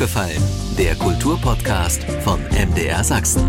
aufgefallen? 0.00 0.42
Der 0.78 0.94
Kulturpodcast 0.94 2.04
von 2.24 2.40
MDR 2.44 3.04
Sachsen. 3.04 3.46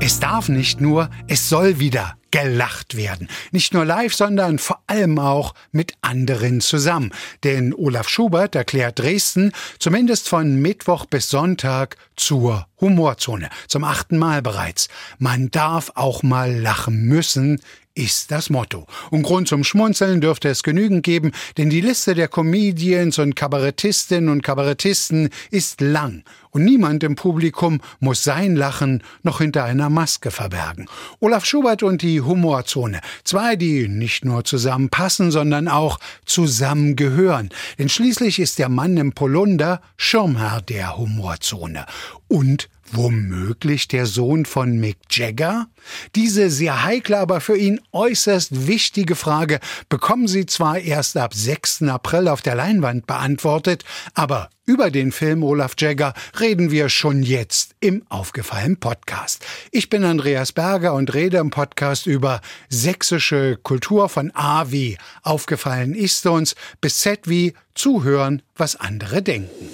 Es 0.00 0.18
darf 0.18 0.48
nicht 0.48 0.80
nur, 0.80 1.08
es 1.28 1.48
soll 1.48 1.78
wieder 1.78 2.16
gelacht 2.32 2.96
werden. 2.96 3.28
Nicht 3.52 3.72
nur 3.72 3.84
live, 3.84 4.12
sondern 4.12 4.58
vor 4.58 4.82
allem 4.88 5.20
auch 5.20 5.54
mit 5.70 5.92
anderen 6.00 6.60
zusammen. 6.60 7.12
Denn 7.44 7.72
Olaf 7.72 8.08
Schubert 8.08 8.56
erklärt 8.56 8.98
Dresden 8.98 9.52
zumindest 9.78 10.28
von 10.28 10.56
Mittwoch 10.56 11.06
bis 11.06 11.30
Sonntag 11.30 11.96
zur 12.16 12.66
Humorzone. 12.80 13.48
Zum 13.68 13.84
achten 13.84 14.18
Mal 14.18 14.42
bereits. 14.42 14.88
Man 15.18 15.52
darf 15.52 15.92
auch 15.94 16.24
mal 16.24 16.52
lachen 16.52 17.04
müssen, 17.04 17.60
ist 17.96 18.30
das 18.30 18.50
Motto. 18.50 18.86
Und 19.10 19.22
Grund 19.22 19.48
zum 19.48 19.64
Schmunzeln 19.64 20.20
dürfte 20.20 20.48
es 20.48 20.62
genügend 20.62 21.02
geben, 21.02 21.32
denn 21.56 21.70
die 21.70 21.80
Liste 21.80 22.14
der 22.14 22.28
Comedians 22.28 23.18
und 23.18 23.34
Kabarettistinnen 23.34 24.28
und 24.28 24.42
Kabarettisten 24.42 25.30
ist 25.50 25.80
lang. 25.80 26.22
Und 26.50 26.64
niemand 26.64 27.02
im 27.02 27.16
Publikum 27.16 27.80
muss 28.00 28.22
sein 28.22 28.56
Lachen 28.56 29.02
noch 29.22 29.38
hinter 29.38 29.64
einer 29.64 29.90
Maske 29.90 30.30
verbergen. 30.30 30.86
Olaf 31.20 31.44
Schubert 31.44 31.82
und 31.82 32.02
die 32.02 32.20
Humorzone. 32.20 33.00
Zwei, 33.24 33.56
die 33.56 33.88
nicht 33.88 34.24
nur 34.24 34.44
zusammenpassen, 34.44 35.30
sondern 35.30 35.68
auch 35.68 35.98
zusammengehören. 36.24 37.50
Denn 37.78 37.88
schließlich 37.88 38.38
ist 38.38 38.58
der 38.58 38.68
Mann 38.68 38.96
im 38.96 39.12
Polunder 39.12 39.82
Schirmherr 39.96 40.62
der 40.62 40.96
Humorzone. 40.96 41.84
Und 42.28 42.68
Womöglich 42.92 43.88
der 43.88 44.06
Sohn 44.06 44.44
von 44.44 44.78
Mick 44.78 44.98
Jagger? 45.10 45.66
Diese 46.14 46.50
sehr 46.50 46.84
heikle, 46.84 47.18
aber 47.18 47.40
für 47.40 47.56
ihn 47.56 47.80
äußerst 47.92 48.68
wichtige 48.68 49.16
Frage 49.16 49.60
bekommen 49.88 50.28
Sie 50.28 50.46
zwar 50.46 50.78
erst 50.78 51.16
ab 51.16 51.34
6. 51.34 51.82
April 51.82 52.28
auf 52.28 52.42
der 52.42 52.54
Leinwand 52.54 53.06
beantwortet, 53.06 53.84
aber 54.14 54.50
über 54.66 54.90
den 54.90 55.12
Film 55.12 55.42
Olaf 55.42 55.74
Jagger 55.78 56.14
reden 56.38 56.70
wir 56.70 56.88
schon 56.88 57.22
jetzt 57.22 57.74
im 57.80 58.04
Aufgefallen 58.08 58.78
Podcast. 58.78 59.44
Ich 59.72 59.90
bin 59.90 60.04
Andreas 60.04 60.52
Berger 60.52 60.94
und 60.94 61.12
rede 61.12 61.38
im 61.38 61.50
Podcast 61.50 62.06
über 62.06 62.40
sächsische 62.68 63.58
Kultur 63.62 64.08
von 64.08 64.30
A 64.34 64.70
wie 64.70 64.96
Aufgefallen 65.22 65.94
ist 65.94 66.26
uns 66.26 66.54
bis 66.80 67.00
Z 67.00 67.28
wie 67.28 67.54
Zuhören, 67.74 68.42
was 68.56 68.76
andere 68.76 69.22
denken. 69.22 69.68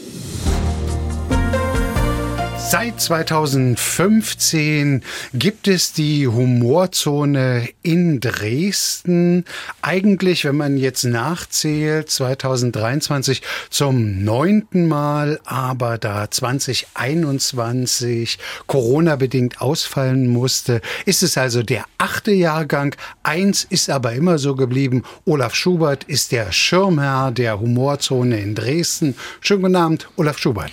Seit 2.65 3.01
2015 3.01 5.03
gibt 5.35 5.67
es 5.69 5.93
die 5.93 6.27
Humorzone 6.27 7.69
in 7.83 8.19
Dresden. 8.21 9.45
Eigentlich, 9.83 10.47
wenn 10.47 10.57
man 10.57 10.79
jetzt 10.79 11.05
nachzählt, 11.05 12.09
2023 12.09 13.43
zum 13.69 14.25
neunten 14.25 14.89
Mal, 14.89 15.39
aber 15.45 15.99
da 15.99 16.31
2021 16.31 18.39
Corona-bedingt 18.67 19.61
ausfallen 19.61 20.29
musste, 20.29 20.81
ist 21.05 21.23
es 21.23 21.37
also 21.37 21.63
der 21.63 21.85
achte 21.99 22.33
Jahrgang. 22.33 22.97
Eins 23.23 23.67
ist 23.69 23.91
aber 23.91 24.15
immer 24.15 24.39
so 24.39 24.57
geblieben. 24.57 25.03
Olaf 25.27 25.55
Schubert 25.55 26.05
ist 26.05 26.33
der 26.33 26.53
Schirmherr 26.53 27.33
der 27.33 27.61
Humorzone 27.61 28.41
in 28.41 28.55
Dresden. 28.55 29.15
Schönen 29.41 29.61
guten 29.63 29.77
Abend, 29.77 30.09
Olaf 30.17 30.39
Schubert. 30.39 30.73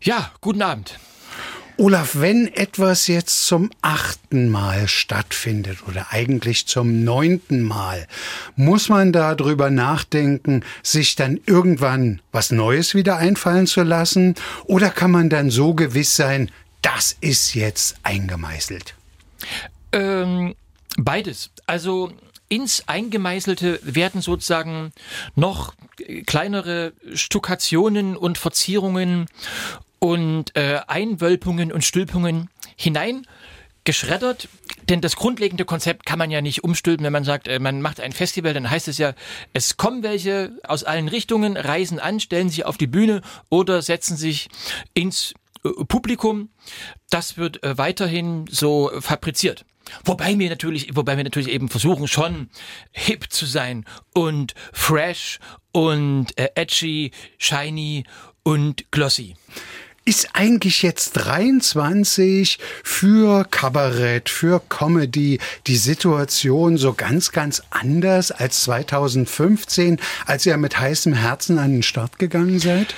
Ja, 0.00 0.30
guten 0.40 0.62
Abend. 0.62 1.00
Olaf, 1.80 2.16
wenn 2.16 2.46
etwas 2.46 3.06
jetzt 3.06 3.46
zum 3.46 3.70
achten 3.80 4.50
Mal 4.50 4.86
stattfindet 4.86 5.78
oder 5.88 6.08
eigentlich 6.10 6.66
zum 6.66 7.04
neunten 7.04 7.62
Mal, 7.62 8.06
muss 8.54 8.90
man 8.90 9.14
darüber 9.14 9.70
nachdenken, 9.70 10.62
sich 10.82 11.16
dann 11.16 11.40
irgendwann 11.46 12.20
was 12.32 12.52
Neues 12.52 12.94
wieder 12.94 13.16
einfallen 13.16 13.66
zu 13.66 13.82
lassen? 13.82 14.34
Oder 14.66 14.90
kann 14.90 15.10
man 15.10 15.30
dann 15.30 15.48
so 15.48 15.72
gewiss 15.72 16.16
sein, 16.16 16.50
das 16.82 17.16
ist 17.22 17.54
jetzt 17.54 17.96
eingemeißelt? 18.02 18.94
Ähm, 19.92 20.54
beides. 20.98 21.48
Also 21.64 22.12
ins 22.50 22.88
Eingemeißelte 22.88 23.80
werden 23.84 24.20
sozusagen 24.20 24.92
noch 25.34 25.72
kleinere 26.26 26.92
Stukationen 27.14 28.18
und 28.18 28.36
Verzierungen 28.36 29.28
und 30.00 30.56
äh, 30.56 30.80
Einwölpungen 30.88 31.70
und 31.72 31.84
Stülpungen 31.84 32.50
hinein 32.76 33.26
geschreddert, 33.84 34.48
denn 34.88 35.00
das 35.00 35.16
grundlegende 35.16 35.64
Konzept 35.64 36.04
kann 36.04 36.18
man 36.18 36.30
ja 36.30 36.40
nicht 36.40 36.64
umstülpen, 36.64 37.04
wenn 37.04 37.12
man 37.12 37.24
sagt, 37.24 37.48
äh, 37.48 37.58
man 37.58 37.80
macht 37.80 38.00
ein 38.00 38.12
Festival, 38.12 38.52
dann 38.52 38.68
heißt 38.68 38.88
es 38.88 38.98
ja, 38.98 39.14
es 39.52 39.76
kommen 39.76 40.02
welche 40.02 40.58
aus 40.64 40.84
allen 40.84 41.08
Richtungen, 41.08 41.56
reisen 41.56 41.98
an, 41.98 42.20
stellen 42.20 42.48
sich 42.48 42.64
auf 42.64 42.76
die 42.76 42.86
Bühne 42.86 43.22
oder 43.48 43.82
setzen 43.82 44.16
sich 44.16 44.48
ins 44.94 45.34
äh, 45.64 45.70
Publikum. 45.84 46.50
Das 47.10 47.36
wird 47.36 47.62
äh, 47.62 47.78
weiterhin 47.78 48.46
so 48.50 48.90
fabriziert. 49.00 49.64
Wobei 50.04 50.38
wir 50.38 50.50
natürlich, 50.50 50.94
wobei 50.94 51.16
wir 51.16 51.24
natürlich 51.24 51.48
eben 51.48 51.68
versuchen, 51.68 52.06
schon 52.06 52.50
hip 52.92 53.26
zu 53.30 53.46
sein 53.46 53.84
und 54.14 54.54
fresh 54.72 55.40
und 55.72 56.26
edgy, 56.36 57.10
shiny 57.38 58.04
und 58.44 58.90
glossy. 58.92 59.34
Ist 60.06 60.30
eigentlich 60.32 60.82
jetzt 60.82 61.12
23 61.12 62.58
für 62.82 63.44
Kabarett, 63.44 64.28
für 64.30 64.60
Comedy 64.68 65.38
die 65.66 65.76
Situation 65.76 66.78
so 66.78 66.94
ganz, 66.94 67.32
ganz 67.32 67.62
anders 67.70 68.32
als 68.32 68.64
2015, 68.64 70.00
als 70.26 70.46
ihr 70.46 70.56
mit 70.56 70.78
heißem 70.78 71.12
Herzen 71.12 71.58
an 71.58 71.72
den 71.72 71.82
Start 71.82 72.18
gegangen 72.18 72.58
seid? 72.58 72.94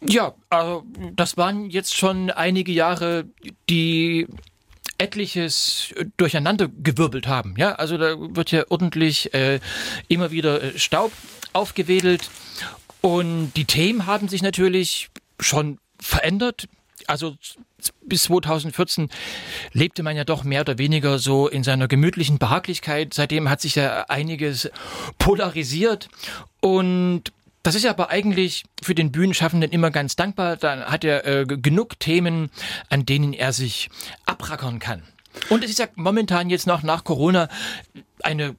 Ja, 0.00 0.34
also 0.48 0.84
das 1.14 1.36
waren 1.36 1.68
jetzt 1.68 1.96
schon 1.96 2.30
einige 2.30 2.72
Jahre, 2.72 3.26
die 3.68 4.26
etliches 4.98 5.94
durcheinander 6.16 6.68
gewirbelt 6.68 7.26
haben. 7.26 7.54
Ja, 7.58 7.72
also 7.72 7.98
da 7.98 8.16
wird 8.18 8.50
ja 8.50 8.64
ordentlich 8.68 9.32
äh, 9.34 9.60
immer 10.08 10.30
wieder 10.30 10.62
äh, 10.62 10.78
Staub 10.78 11.12
aufgewedelt 11.52 12.30
und 13.02 13.52
die 13.56 13.66
Themen 13.66 14.06
haben 14.06 14.28
sich 14.28 14.42
natürlich 14.42 15.10
schon 15.38 15.78
verändert. 16.06 16.68
Also 17.06 17.36
bis 18.02 18.24
2014 18.24 19.10
lebte 19.72 20.02
man 20.02 20.16
ja 20.16 20.24
doch 20.24 20.44
mehr 20.44 20.62
oder 20.62 20.78
weniger 20.78 21.18
so 21.18 21.46
in 21.48 21.62
seiner 21.62 21.88
gemütlichen 21.88 22.38
Behaglichkeit. 22.38 23.14
Seitdem 23.14 23.50
hat 23.50 23.60
sich 23.60 23.74
ja 23.74 24.06
einiges 24.08 24.70
polarisiert 25.18 26.08
und 26.60 27.24
das 27.62 27.74
ist 27.74 27.84
aber 27.84 28.10
eigentlich 28.10 28.64
für 28.80 28.94
den 28.94 29.10
Bühnenschaffenden 29.10 29.72
immer 29.72 29.90
ganz 29.90 30.14
dankbar. 30.14 30.56
Da 30.56 30.86
hat 30.86 31.02
er 31.02 31.26
äh, 31.26 31.44
genug 31.46 31.98
Themen, 31.98 32.50
an 32.90 33.04
denen 33.04 33.32
er 33.32 33.52
sich 33.52 33.90
abrackern 34.24 34.78
kann. 34.78 35.02
Und 35.48 35.64
es 35.64 35.70
ist 35.70 35.80
ja 35.80 35.86
momentan 35.96 36.48
jetzt 36.48 36.66
noch 36.66 36.82
nach 36.82 37.02
Corona 37.02 37.48
eine 38.22 38.54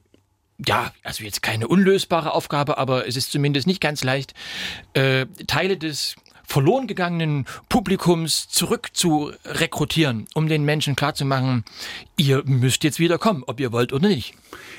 ja, 0.66 0.92
also 1.04 1.22
jetzt 1.24 1.42
keine 1.42 1.68
unlösbare 1.68 2.34
Aufgabe, 2.34 2.78
aber 2.78 3.06
es 3.06 3.16
ist 3.16 3.30
zumindest 3.30 3.66
nicht 3.66 3.80
ganz 3.80 4.02
leicht, 4.02 4.34
äh, 4.94 5.26
Teile 5.46 5.76
des 5.76 6.16
verloren 6.48 6.86
gegangenen 6.86 7.44
Publikums 7.68 8.48
zurück 8.48 8.88
zu 8.94 9.32
rekrutieren, 9.44 10.26
um 10.34 10.48
den 10.48 10.64
Menschen 10.64 10.96
klarzumachen, 10.96 11.62
ihr 12.16 12.42
müsst 12.46 12.82
jetzt 12.84 12.98
wieder 12.98 13.18
kommen, 13.18 13.44
ob 13.46 13.60
ihr 13.60 13.70
wollt 13.70 13.92
oder 13.92 14.08
nicht. 14.08 14.34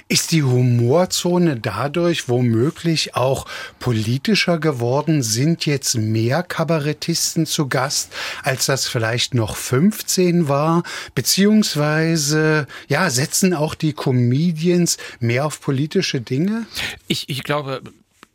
Ist 0.08 0.32
die 0.32 0.42
Humorzone 0.42 1.58
dadurch 1.58 2.28
womöglich 2.28 3.16
auch 3.16 3.46
politischer 3.78 4.58
geworden? 4.58 5.22
Sind 5.22 5.68
jetzt 5.68 5.96
mehr 5.96 6.42
Kabarettisten 6.42 7.46
zu 7.46 7.70
Gast, 7.70 8.12
als 8.42 8.66
das 8.66 8.88
vielleicht 8.88 9.36
noch 9.36 9.56
15 9.56 10.48
war? 10.48 10.82
Beziehungsweise, 11.14 12.66
ja, 12.88 13.12
setzen 13.12 13.54
auch 13.54 13.76
die 13.76 13.94
Comedians 13.94 14.98
mehr 15.20 15.46
auf 15.46 15.62
politische 15.62 16.22
Dinge? 16.22 16.66
Ich, 17.08 17.30
ich 17.30 17.44
glaube, 17.44 17.84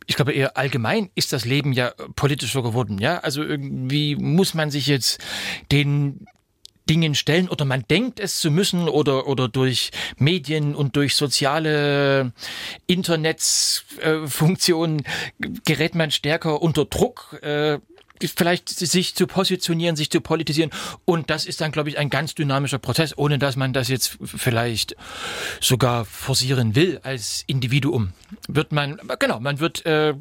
ich 0.07 0.15
glaube 0.15 0.33
eher 0.33 0.57
allgemein 0.57 1.09
ist 1.15 1.33
das 1.33 1.45
Leben 1.45 1.73
ja 1.73 1.91
politischer 2.15 2.63
geworden. 2.63 2.99
Ja, 2.99 3.19
also 3.19 3.43
irgendwie 3.43 4.15
muss 4.15 4.53
man 4.53 4.71
sich 4.71 4.87
jetzt 4.87 5.19
den 5.71 6.25
Dingen 6.89 7.15
stellen 7.15 7.49
oder 7.49 7.65
man 7.65 7.83
denkt 7.89 8.19
es 8.19 8.39
zu 8.39 8.51
müssen 8.51 8.87
oder 8.87 9.25
oder 9.27 9.47
durch 9.47 9.89
Medien 10.17 10.75
und 10.75 10.95
durch 10.95 11.15
soziale 11.15 12.31
Internetsfunktionen 12.85 14.99
äh, 14.99 15.03
gerät 15.65 15.95
man 15.95 16.11
stärker 16.11 16.61
unter 16.61 16.85
Druck. 16.85 17.39
Äh, 17.41 17.79
vielleicht 18.23 18.69
sich 18.69 19.15
zu 19.15 19.27
positionieren, 19.27 19.95
sich 19.95 20.09
zu 20.09 20.21
politisieren. 20.21 20.71
Und 21.05 21.29
das 21.29 21.45
ist 21.45 21.61
dann, 21.61 21.71
glaube 21.71 21.89
ich, 21.89 21.97
ein 21.97 22.09
ganz 22.09 22.35
dynamischer 22.35 22.79
Prozess, 22.79 23.17
ohne 23.17 23.39
dass 23.39 23.55
man 23.55 23.73
das 23.73 23.87
jetzt 23.87 24.17
vielleicht 24.23 24.95
sogar 25.59 26.05
forcieren 26.05 26.75
will 26.75 26.99
als 27.03 27.43
Individuum. 27.47 28.13
Wird 28.47 28.71
man, 28.71 28.99
genau, 29.19 29.39
man 29.39 29.59
wird 29.59 29.85
äh, 29.85 30.13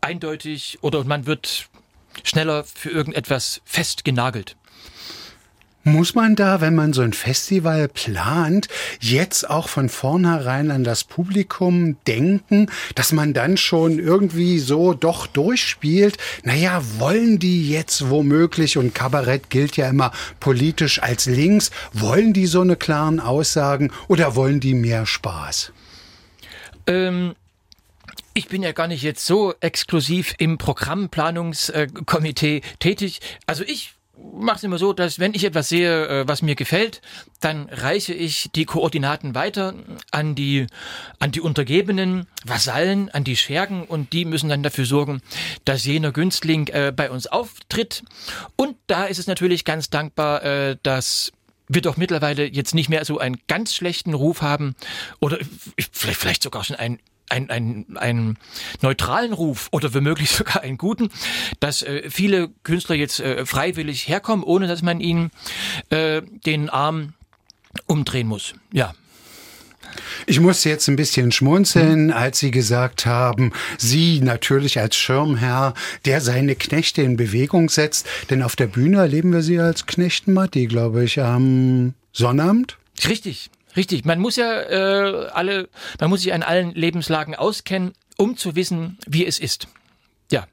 eindeutig 0.00 0.78
oder 0.82 1.04
man 1.04 1.26
wird 1.26 1.68
schneller 2.22 2.64
für 2.64 2.90
irgendetwas 2.90 3.60
festgenagelt. 3.64 4.56
Muss 5.86 6.14
man 6.14 6.34
da, 6.34 6.62
wenn 6.62 6.74
man 6.74 6.94
so 6.94 7.02
ein 7.02 7.12
Festival 7.12 7.88
plant, 7.88 8.68
jetzt 9.00 9.50
auch 9.50 9.68
von 9.68 9.90
vornherein 9.90 10.70
an 10.70 10.82
das 10.82 11.04
Publikum 11.04 11.98
denken, 12.06 12.70
dass 12.94 13.12
man 13.12 13.34
dann 13.34 13.58
schon 13.58 13.98
irgendwie 13.98 14.60
so 14.60 14.94
doch 14.94 15.26
durchspielt? 15.26 16.16
Naja, 16.42 16.80
wollen 16.98 17.38
die 17.38 17.68
jetzt 17.68 18.08
womöglich, 18.08 18.78
und 18.78 18.94
Kabarett 18.94 19.50
gilt 19.50 19.76
ja 19.76 19.90
immer 19.90 20.10
politisch 20.40 21.02
als 21.02 21.26
links, 21.26 21.70
wollen 21.92 22.32
die 22.32 22.46
so 22.46 22.62
eine 22.62 22.76
klaren 22.76 23.20
Aussagen 23.20 23.92
oder 24.08 24.36
wollen 24.36 24.60
die 24.60 24.72
mehr 24.72 25.04
Spaß? 25.04 25.70
Ähm, 26.86 27.34
ich 28.32 28.48
bin 28.48 28.62
ja 28.62 28.72
gar 28.72 28.88
nicht 28.88 29.02
jetzt 29.02 29.26
so 29.26 29.52
exklusiv 29.60 30.32
im 30.38 30.56
Programmplanungskomitee 30.56 32.62
tätig. 32.78 33.20
Also 33.46 33.64
ich 33.64 33.92
mache 34.32 34.56
es 34.56 34.64
immer 34.64 34.78
so, 34.78 34.92
dass 34.92 35.18
wenn 35.18 35.34
ich 35.34 35.44
etwas 35.44 35.68
sehe, 35.68 36.06
äh, 36.06 36.28
was 36.28 36.42
mir 36.42 36.54
gefällt, 36.54 37.00
dann 37.40 37.68
reiche 37.70 38.14
ich 38.14 38.50
die 38.54 38.64
Koordinaten 38.64 39.34
weiter 39.34 39.74
an 40.10 40.34
die, 40.34 40.66
an 41.18 41.32
die 41.32 41.40
Untergebenen, 41.40 42.26
Vasallen, 42.44 43.10
an 43.10 43.24
die 43.24 43.36
Schergen 43.36 43.84
und 43.84 44.12
die 44.12 44.24
müssen 44.24 44.48
dann 44.48 44.62
dafür 44.62 44.86
sorgen, 44.86 45.20
dass 45.64 45.84
jener 45.84 46.12
Günstling 46.12 46.68
äh, 46.68 46.92
bei 46.94 47.10
uns 47.10 47.26
auftritt. 47.26 48.02
Und 48.56 48.76
da 48.86 49.04
ist 49.04 49.18
es 49.18 49.26
natürlich 49.26 49.64
ganz 49.64 49.90
dankbar, 49.90 50.42
äh, 50.44 50.76
dass 50.82 51.32
wir 51.68 51.82
doch 51.82 51.96
mittlerweile 51.96 52.44
jetzt 52.44 52.74
nicht 52.74 52.88
mehr 52.88 53.04
so 53.04 53.18
einen 53.18 53.38
ganz 53.48 53.74
schlechten 53.74 54.14
Ruf 54.14 54.42
haben 54.42 54.74
oder 55.20 55.38
vielleicht, 55.78 56.20
vielleicht 56.20 56.42
sogar 56.42 56.64
schon 56.64 56.76
einen 56.76 56.98
einen, 57.34 57.50
einen, 57.50 57.96
einen 57.96 58.38
neutralen 58.80 59.32
Ruf 59.32 59.68
oder 59.72 59.92
womöglich 59.92 60.30
sogar 60.30 60.62
einen 60.62 60.78
guten, 60.78 61.10
dass 61.60 61.82
äh, 61.82 62.08
viele 62.08 62.50
Künstler 62.62 62.96
jetzt 62.96 63.20
äh, 63.20 63.44
freiwillig 63.44 64.08
herkommen, 64.08 64.44
ohne 64.44 64.66
dass 64.66 64.82
man 64.82 65.00
ihnen 65.00 65.30
äh, 65.90 66.22
den 66.46 66.70
Arm 66.70 67.14
umdrehen 67.86 68.28
muss. 68.28 68.54
Ja. 68.72 68.94
Ich 70.26 70.40
muss 70.40 70.64
jetzt 70.64 70.88
ein 70.88 70.96
bisschen 70.96 71.30
schmunzeln, 71.30 72.10
als 72.10 72.38
Sie 72.38 72.50
gesagt 72.50 73.06
haben, 73.06 73.52
Sie 73.78 74.20
natürlich 74.20 74.80
als 74.80 74.96
Schirmherr, 74.96 75.74
der 76.04 76.20
seine 76.20 76.56
Knechte 76.56 77.02
in 77.02 77.16
Bewegung 77.16 77.68
setzt. 77.68 78.06
Denn 78.30 78.42
auf 78.42 78.56
der 78.56 78.66
Bühne 78.66 78.98
erleben 78.98 79.32
wir 79.32 79.42
Sie 79.42 79.60
als 79.60 79.86
Knechten 79.86 80.32
Matti, 80.32 80.66
glaube 80.66 81.04
ich, 81.04 81.20
am 81.20 81.94
Sonnabend. 82.12 82.76
Richtig. 83.06 83.50
Richtig, 83.76 84.04
man 84.04 84.20
muss 84.20 84.36
ja 84.36 84.60
äh, 84.62 85.26
alle, 85.28 85.68
man 86.00 86.10
muss 86.10 86.22
sich 86.22 86.32
an 86.32 86.42
allen 86.42 86.72
Lebenslagen 86.74 87.34
auskennen, 87.34 87.92
um 88.16 88.36
zu 88.36 88.54
wissen, 88.54 88.98
wie 89.06 89.26
es 89.26 89.38
ist. 89.38 89.68
Ja. 90.30 90.46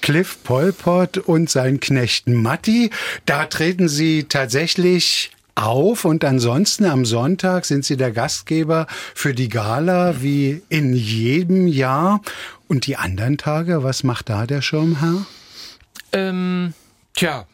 Cliff 0.00 0.38
Polpot 0.44 1.18
und 1.18 1.48
sein 1.50 1.80
Knecht 1.80 2.28
Matti, 2.28 2.90
da 3.26 3.46
treten 3.46 3.88
Sie 3.88 4.24
tatsächlich 4.24 5.30
auf 5.54 6.04
und 6.04 6.24
ansonsten 6.24 6.84
am 6.84 7.04
Sonntag 7.04 7.64
sind 7.64 7.84
Sie 7.84 7.96
der 7.96 8.10
Gastgeber 8.10 8.86
für 9.14 9.34
die 9.34 9.48
Gala 9.48 10.20
wie 10.20 10.62
in 10.68 10.94
jedem 10.94 11.66
Jahr. 11.66 12.20
Und 12.66 12.86
die 12.86 12.96
anderen 12.96 13.38
Tage, 13.38 13.82
was 13.82 14.02
macht 14.02 14.28
da 14.28 14.46
der 14.46 14.62
Schirmherr? 14.62 15.26
Ähm, 16.12 16.74
tja, 17.14 17.46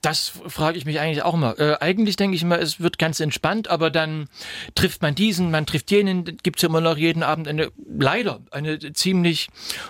das 0.00 0.28
frage 0.46 0.78
ich 0.78 0.84
mich 0.84 1.00
eigentlich 1.00 1.22
auch 1.22 1.34
immer. 1.34 1.58
Äh, 1.58 1.76
eigentlich 1.80 2.16
denke 2.16 2.36
ich 2.36 2.42
immer, 2.42 2.58
es 2.58 2.80
wird 2.80 2.98
ganz 2.98 3.20
entspannt, 3.20 3.68
aber 3.68 3.90
dann 3.90 4.28
trifft 4.74 5.02
man 5.02 5.14
diesen, 5.14 5.50
man 5.50 5.66
trifft 5.66 5.90
jenen, 5.90 6.24
gibt 6.24 6.58
es 6.58 6.62
ja 6.62 6.68
immer 6.68 6.80
noch 6.80 6.96
jeden 6.96 7.22
Abend 7.22 7.48
eine, 7.48 7.70
leider, 7.86 8.40
eine 8.50 8.78
ziemlich 8.92 9.48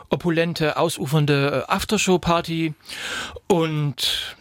opulente, 0.09 0.77
ausufernde 0.77 1.67
äh, 1.69 1.71
Aftershow-Party. 1.71 2.75
Und 3.49 4.37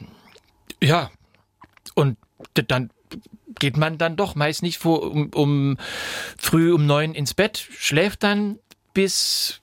ja, 0.81 1.11
und 1.95 2.17
dann 2.53 2.91
geht 3.59 3.75
man 3.75 3.97
dann 3.97 4.15
doch 4.15 4.35
meist 4.35 4.61
nicht 4.61 4.77
vor 4.77 5.01
um, 5.01 5.29
um 5.33 5.77
früh 6.37 6.73
um 6.73 6.85
neun 6.85 7.13
ins 7.13 7.33
Bett, 7.33 7.57
schläft 7.57 8.23
dann 8.23 8.59
bis 8.93 9.61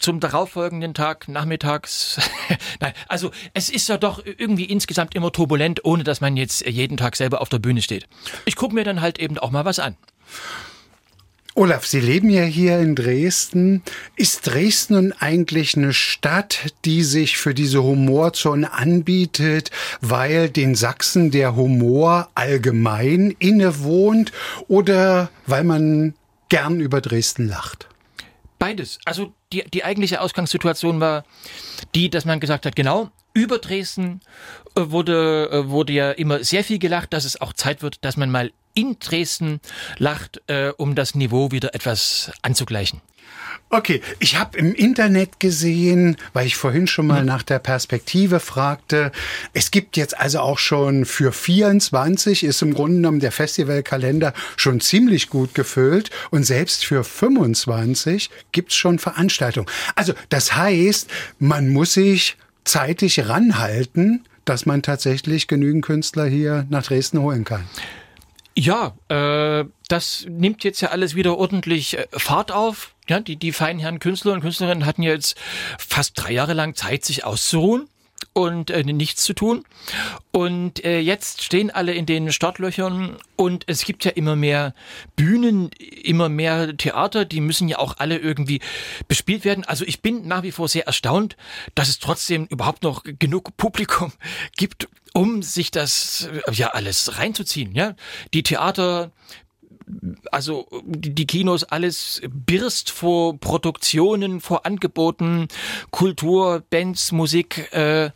zum 0.00 0.20
darauffolgenden 0.20 0.94
Tag 0.94 1.28
nachmittags. 1.28 2.18
Nein, 2.80 2.92
also 3.08 3.30
es 3.54 3.68
ist 3.68 3.88
ja 3.88 3.98
doch 3.98 4.24
irgendwie 4.24 4.64
insgesamt 4.64 5.14
immer 5.14 5.32
turbulent, 5.32 5.84
ohne 5.84 6.04
dass 6.04 6.20
man 6.20 6.36
jetzt 6.36 6.66
jeden 6.66 6.96
Tag 6.96 7.16
selber 7.16 7.40
auf 7.40 7.48
der 7.48 7.58
Bühne 7.58 7.82
steht. 7.82 8.06
Ich 8.44 8.56
gucke 8.56 8.74
mir 8.74 8.84
dann 8.84 9.00
halt 9.00 9.18
eben 9.18 9.38
auch 9.38 9.50
mal 9.50 9.64
was 9.64 9.78
an. 9.78 9.96
Olaf, 11.54 11.84
Sie 11.84 12.00
leben 12.00 12.30
ja 12.30 12.44
hier 12.44 12.78
in 12.78 12.94
Dresden. 12.94 13.82
Ist 14.16 14.46
Dresden 14.46 14.94
nun 14.94 15.12
eigentlich 15.12 15.76
eine 15.76 15.92
Stadt, 15.92 16.72
die 16.84 17.02
sich 17.02 17.36
für 17.36 17.54
diese 17.54 17.82
Humorzone 17.82 18.72
anbietet, 18.72 19.70
weil 20.00 20.48
den 20.48 20.74
Sachsen 20.74 21.32
der 21.32 21.56
Humor 21.56 22.30
allgemein 22.34 23.34
innewohnt 23.40 24.32
oder 24.68 25.28
weil 25.46 25.64
man 25.64 26.14
gern 26.48 26.80
über 26.80 27.00
Dresden 27.00 27.48
lacht? 27.48 27.89
Beides. 28.60 28.98
Also 29.06 29.32
die, 29.54 29.64
die 29.64 29.84
eigentliche 29.84 30.20
Ausgangssituation 30.20 31.00
war 31.00 31.24
die, 31.94 32.10
dass 32.10 32.26
man 32.26 32.40
gesagt 32.40 32.66
hat, 32.66 32.76
genau, 32.76 33.10
über 33.32 33.58
Dresden 33.58 34.20
äh, 34.76 34.82
wurde, 34.90 35.48
äh, 35.50 35.68
wurde 35.70 35.94
ja 35.94 36.10
immer 36.10 36.44
sehr 36.44 36.62
viel 36.62 36.78
gelacht, 36.78 37.14
dass 37.14 37.24
es 37.24 37.40
auch 37.40 37.54
Zeit 37.54 37.82
wird, 37.82 38.04
dass 38.04 38.18
man 38.18 38.30
mal 38.30 38.52
in 38.74 38.98
Dresden 39.00 39.60
lacht, 39.96 40.42
äh, 40.46 40.72
um 40.76 40.94
das 40.94 41.14
Niveau 41.14 41.50
wieder 41.52 41.74
etwas 41.74 42.32
anzugleichen. 42.42 43.00
Okay, 43.72 44.02
ich 44.18 44.36
habe 44.36 44.58
im 44.58 44.74
Internet 44.74 45.38
gesehen, 45.38 46.16
weil 46.32 46.44
ich 46.44 46.56
vorhin 46.56 46.88
schon 46.88 47.06
mal 47.06 47.24
nach 47.24 47.44
der 47.44 47.60
Perspektive 47.60 48.40
fragte. 48.40 49.12
Es 49.52 49.70
gibt 49.70 49.96
jetzt 49.96 50.18
also 50.18 50.40
auch 50.40 50.58
schon 50.58 51.04
für 51.04 51.30
24 51.30 52.42
ist 52.42 52.62
im 52.62 52.74
Grunde 52.74 52.96
genommen 52.96 53.20
der 53.20 53.30
Festivalkalender 53.30 54.34
schon 54.56 54.80
ziemlich 54.80 55.30
gut 55.30 55.54
gefüllt 55.54 56.10
und 56.30 56.42
selbst 56.42 56.84
für 56.84 57.04
25 57.04 58.30
gibt's 58.50 58.74
schon 58.74 58.98
Veranstaltungen. 58.98 59.68
Also 59.94 60.14
das 60.30 60.56
heißt, 60.56 61.08
man 61.38 61.68
muss 61.68 61.94
sich 61.94 62.36
zeitig 62.64 63.28
ranhalten, 63.28 64.24
dass 64.44 64.66
man 64.66 64.82
tatsächlich 64.82 65.46
genügend 65.46 65.84
Künstler 65.84 66.26
hier 66.26 66.66
nach 66.70 66.82
Dresden 66.82 67.20
holen 67.20 67.44
kann. 67.44 67.68
Ja, 68.56 68.96
äh, 69.08 69.64
das 69.88 70.26
nimmt 70.28 70.64
jetzt 70.64 70.80
ja 70.80 70.88
alles 70.88 71.14
wieder 71.14 71.38
ordentlich 71.38 71.96
äh, 71.96 72.06
Fahrt 72.10 72.50
auf. 72.50 72.94
Ja, 73.10 73.18
die, 73.18 73.34
die 73.34 73.50
feinen 73.50 73.80
Herren 73.80 73.98
Künstler 73.98 74.32
und 74.34 74.40
Künstlerinnen 74.40 74.86
hatten 74.86 75.02
jetzt 75.02 75.36
fast 75.78 76.12
drei 76.14 76.30
Jahre 76.30 76.54
lang 76.54 76.76
Zeit, 76.76 77.04
sich 77.04 77.24
auszuruhen 77.24 77.88
und 78.34 78.70
äh, 78.70 78.84
nichts 78.84 79.24
zu 79.24 79.32
tun. 79.32 79.64
Und 80.30 80.84
äh, 80.84 81.00
jetzt 81.00 81.42
stehen 81.42 81.72
alle 81.72 81.92
in 81.92 82.06
den 82.06 82.30
Startlöchern 82.30 83.16
und 83.34 83.64
es 83.66 83.84
gibt 83.84 84.04
ja 84.04 84.12
immer 84.12 84.36
mehr 84.36 84.74
Bühnen, 85.16 85.70
immer 86.04 86.28
mehr 86.28 86.76
Theater, 86.76 87.24
die 87.24 87.40
müssen 87.40 87.66
ja 87.66 87.80
auch 87.80 87.96
alle 87.98 88.16
irgendwie 88.16 88.60
bespielt 89.08 89.44
werden. 89.44 89.64
Also 89.64 89.84
ich 89.84 90.02
bin 90.02 90.28
nach 90.28 90.44
wie 90.44 90.52
vor 90.52 90.68
sehr 90.68 90.86
erstaunt, 90.86 91.36
dass 91.74 91.88
es 91.88 91.98
trotzdem 91.98 92.46
überhaupt 92.46 92.84
noch 92.84 93.02
genug 93.02 93.56
Publikum 93.56 94.12
gibt, 94.56 94.88
um 95.14 95.42
sich 95.42 95.72
das 95.72 96.28
ja 96.52 96.68
alles 96.68 97.18
reinzuziehen. 97.18 97.74
Ja, 97.74 97.96
die 98.32 98.44
Theater 98.44 99.10
also 100.30 100.66
die 100.84 101.26
Kinos 101.26 101.64
alles 101.64 102.22
birst 102.28 102.90
vor 102.90 103.38
Produktionen, 103.38 104.40
vor 104.40 104.66
Angeboten, 104.66 105.48
Kultur, 105.90 106.62
Bands, 106.70 107.12
Musik. 107.12 107.72
Äh, 107.72 108.10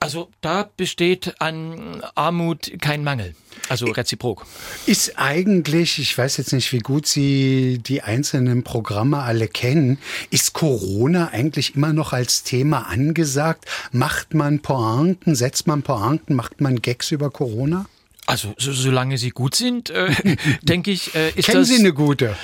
also 0.00 0.30
da 0.40 0.68
besteht 0.76 1.40
an 1.40 2.02
Armut 2.16 2.72
kein 2.80 3.04
Mangel. 3.04 3.36
Also 3.68 3.86
reziprok. 3.86 4.44
Ist 4.86 5.16
eigentlich, 5.16 6.00
ich 6.00 6.18
weiß 6.18 6.38
jetzt 6.38 6.52
nicht, 6.52 6.72
wie 6.72 6.80
gut 6.80 7.06
Sie 7.06 7.78
die 7.78 8.02
einzelnen 8.02 8.64
Programme 8.64 9.20
alle 9.20 9.46
kennen, 9.46 9.98
ist 10.30 10.52
Corona 10.52 11.28
eigentlich 11.28 11.76
immer 11.76 11.92
noch 11.92 12.12
als 12.12 12.42
Thema 12.42 12.88
angesagt? 12.88 13.66
Macht 13.92 14.34
man 14.34 14.60
Pointen, 14.60 15.36
setzt 15.36 15.68
man 15.68 15.82
Pointen, 15.82 16.34
macht 16.34 16.60
man 16.60 16.82
Gags 16.82 17.12
über 17.12 17.30
Corona? 17.30 17.86
Also 18.26 18.54
so, 18.56 18.72
solange 18.72 19.18
sie 19.18 19.30
gut 19.30 19.54
sind, 19.54 19.90
äh, 19.90 20.14
denke 20.62 20.90
ich, 20.90 21.14
äh, 21.14 21.30
ist 21.30 21.46
Kennen 21.46 21.60
das... 21.60 21.68
Sie 21.68 21.76
eine 21.76 21.92
gute? 21.92 22.36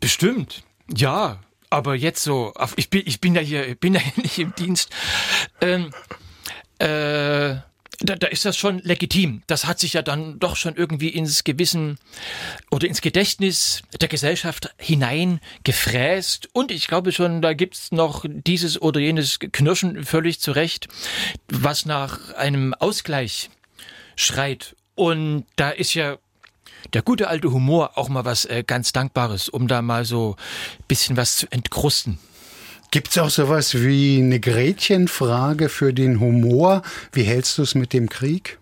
Bestimmt, 0.00 0.62
ja. 0.94 1.40
Aber 1.72 1.94
jetzt 1.94 2.24
so, 2.24 2.52
ich 2.74 2.90
bin, 2.90 3.02
ich 3.06 3.20
bin 3.20 3.36
ja 3.36 3.40
hier, 3.40 3.76
bin 3.76 3.94
ja 3.94 4.00
hier 4.00 4.12
nicht 4.22 4.38
im 4.40 4.52
Dienst. 4.56 4.90
Ähm, 5.60 5.92
äh, 6.78 7.60
da, 8.02 8.16
da 8.16 8.26
ist 8.28 8.44
das 8.44 8.56
schon 8.56 8.78
legitim. 8.80 9.42
Das 9.46 9.66
hat 9.66 9.78
sich 9.78 9.92
ja 9.92 10.02
dann 10.02 10.38
doch 10.38 10.56
schon 10.56 10.74
irgendwie 10.74 11.10
ins 11.10 11.44
Gewissen 11.44 11.98
oder 12.70 12.88
ins 12.88 13.02
Gedächtnis 13.02 13.82
der 14.00 14.08
Gesellschaft 14.08 14.74
hinein 14.78 15.40
gefräst. 15.64 16.48
Und 16.52 16.70
ich 16.70 16.88
glaube 16.88 17.12
schon, 17.12 17.42
da 17.42 17.52
gibt's 17.52 17.92
noch 17.92 18.24
dieses 18.28 18.80
oder 18.80 19.00
jenes 19.00 19.38
Knirschen 19.38 20.04
völlig 20.04 20.40
zurecht, 20.40 20.88
was 21.48 21.84
nach 21.84 22.34
einem 22.34 22.74
Ausgleich 22.74 23.50
schreit. 24.16 24.74
Und 24.94 25.44
da 25.56 25.70
ist 25.70 25.94
ja 25.94 26.18
der 26.92 27.02
gute 27.02 27.28
alte 27.28 27.52
Humor 27.52 27.96
auch 27.96 28.08
mal 28.08 28.24
was 28.24 28.44
äh, 28.44 28.64
ganz 28.66 28.92
Dankbares, 28.92 29.48
um 29.48 29.68
da 29.68 29.82
mal 29.82 30.04
so 30.04 30.36
bisschen 30.88 31.16
was 31.16 31.36
zu 31.36 31.46
entkrusten. 31.50 32.18
Gibt's 32.90 33.16
auch 33.18 33.30
sowas 33.30 33.74
wie 33.74 34.18
eine 34.18 34.40
Gretchenfrage 34.40 35.68
für 35.68 35.94
den 35.94 36.18
Humor? 36.18 36.82
Wie 37.12 37.22
hältst 37.22 37.56
du 37.58 37.62
es 37.62 37.76
mit 37.76 37.92
dem 37.92 38.08
Krieg? 38.08 38.58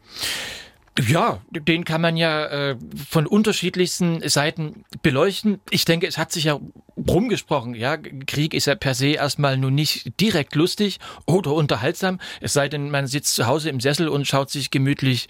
Ja, 1.06 1.40
den 1.50 1.84
kann 1.84 2.00
man 2.00 2.16
ja 2.16 2.46
äh, 2.46 2.76
von 3.08 3.26
unterschiedlichsten 3.26 4.26
Seiten 4.28 4.84
beleuchten. 5.02 5.60
Ich 5.70 5.84
denke, 5.84 6.08
es 6.08 6.18
hat 6.18 6.32
sich 6.32 6.44
ja 6.44 6.58
rumgesprochen. 6.96 7.74
Ja, 7.74 7.96
Krieg 7.96 8.52
ist 8.52 8.66
ja 8.66 8.74
per 8.74 8.94
se 8.94 9.08
erstmal 9.08 9.56
nur 9.56 9.70
nicht 9.70 10.20
direkt 10.20 10.56
lustig 10.56 10.98
oder 11.24 11.52
unterhaltsam. 11.52 12.18
Es 12.40 12.52
sei 12.52 12.68
denn, 12.68 12.90
man 12.90 13.06
sitzt 13.06 13.36
zu 13.36 13.46
Hause 13.46 13.70
im 13.70 13.78
Sessel 13.78 14.08
und 14.08 14.26
schaut 14.26 14.50
sich 14.50 14.72
gemütlich 14.72 15.28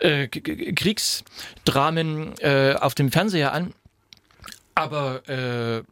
äh, 0.00 0.28
Kriegsdramen 0.28 2.38
äh, 2.40 2.74
auf 2.78 2.94
dem 2.94 3.10
Fernseher 3.10 3.54
an. 3.54 3.72
Aber 4.74 5.26
äh, 5.28 5.82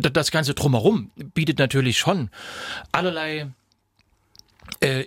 das 0.00 0.32
Ganze 0.32 0.54
drumherum 0.54 1.12
bietet 1.34 1.60
natürlich 1.60 1.98
schon 1.98 2.30
allerlei 2.90 3.46
äh, 4.80 5.04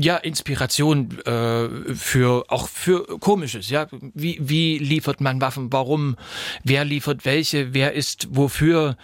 ja, 0.00 0.16
Inspiration 0.16 1.18
äh, 1.24 1.94
für 1.94 2.44
auch 2.48 2.68
für 2.68 3.04
komisches, 3.18 3.70
ja. 3.70 3.86
Wie, 4.14 4.38
wie 4.40 4.78
liefert 4.78 5.20
man 5.20 5.40
Waffen? 5.40 5.72
Warum? 5.72 6.16
Wer 6.64 6.84
liefert 6.84 7.24
welche? 7.24 7.74
Wer 7.74 7.92
ist 7.92 8.28
wofür? 8.30 8.96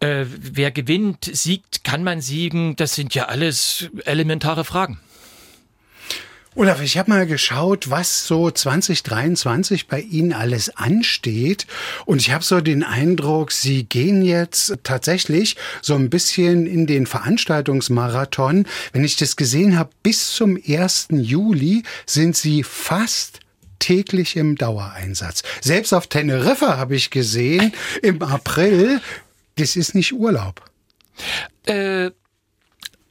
Äh, 0.00 0.24
wer 0.28 0.70
gewinnt, 0.70 1.30
siegt, 1.32 1.84
kann 1.84 2.02
man 2.02 2.20
siegen? 2.20 2.74
Das 2.76 2.94
sind 2.94 3.14
ja 3.14 3.26
alles 3.26 3.90
elementare 4.04 4.64
Fragen. 4.64 4.98
Olaf, 6.56 6.82
ich 6.82 6.98
habe 6.98 7.10
mal 7.10 7.26
geschaut, 7.28 7.90
was 7.90 8.26
so 8.26 8.50
2023 8.50 9.86
bei 9.86 10.00
Ihnen 10.00 10.32
alles 10.32 10.76
ansteht. 10.76 11.64
Und 12.06 12.20
ich 12.20 12.32
habe 12.32 12.42
so 12.42 12.60
den 12.60 12.82
Eindruck, 12.82 13.52
Sie 13.52 13.84
gehen 13.84 14.22
jetzt 14.22 14.74
tatsächlich 14.82 15.56
so 15.80 15.94
ein 15.94 16.10
bisschen 16.10 16.66
in 16.66 16.88
den 16.88 17.06
Veranstaltungsmarathon. 17.06 18.66
Wenn 18.92 19.04
ich 19.04 19.14
das 19.14 19.36
gesehen 19.36 19.78
habe, 19.78 19.90
bis 20.02 20.32
zum 20.32 20.58
1. 20.66 21.08
Juli 21.12 21.84
sind 22.04 22.36
Sie 22.36 22.64
fast 22.64 23.38
täglich 23.78 24.36
im 24.36 24.56
Dauereinsatz. 24.56 25.44
Selbst 25.60 25.92
auf 25.92 26.08
Teneriffa 26.08 26.76
habe 26.76 26.96
ich 26.96 27.10
gesehen, 27.10 27.72
im 28.02 28.22
April, 28.22 29.00
das 29.54 29.76
ist 29.76 29.94
nicht 29.94 30.14
Urlaub. 30.14 30.64
Äh, 31.66 32.10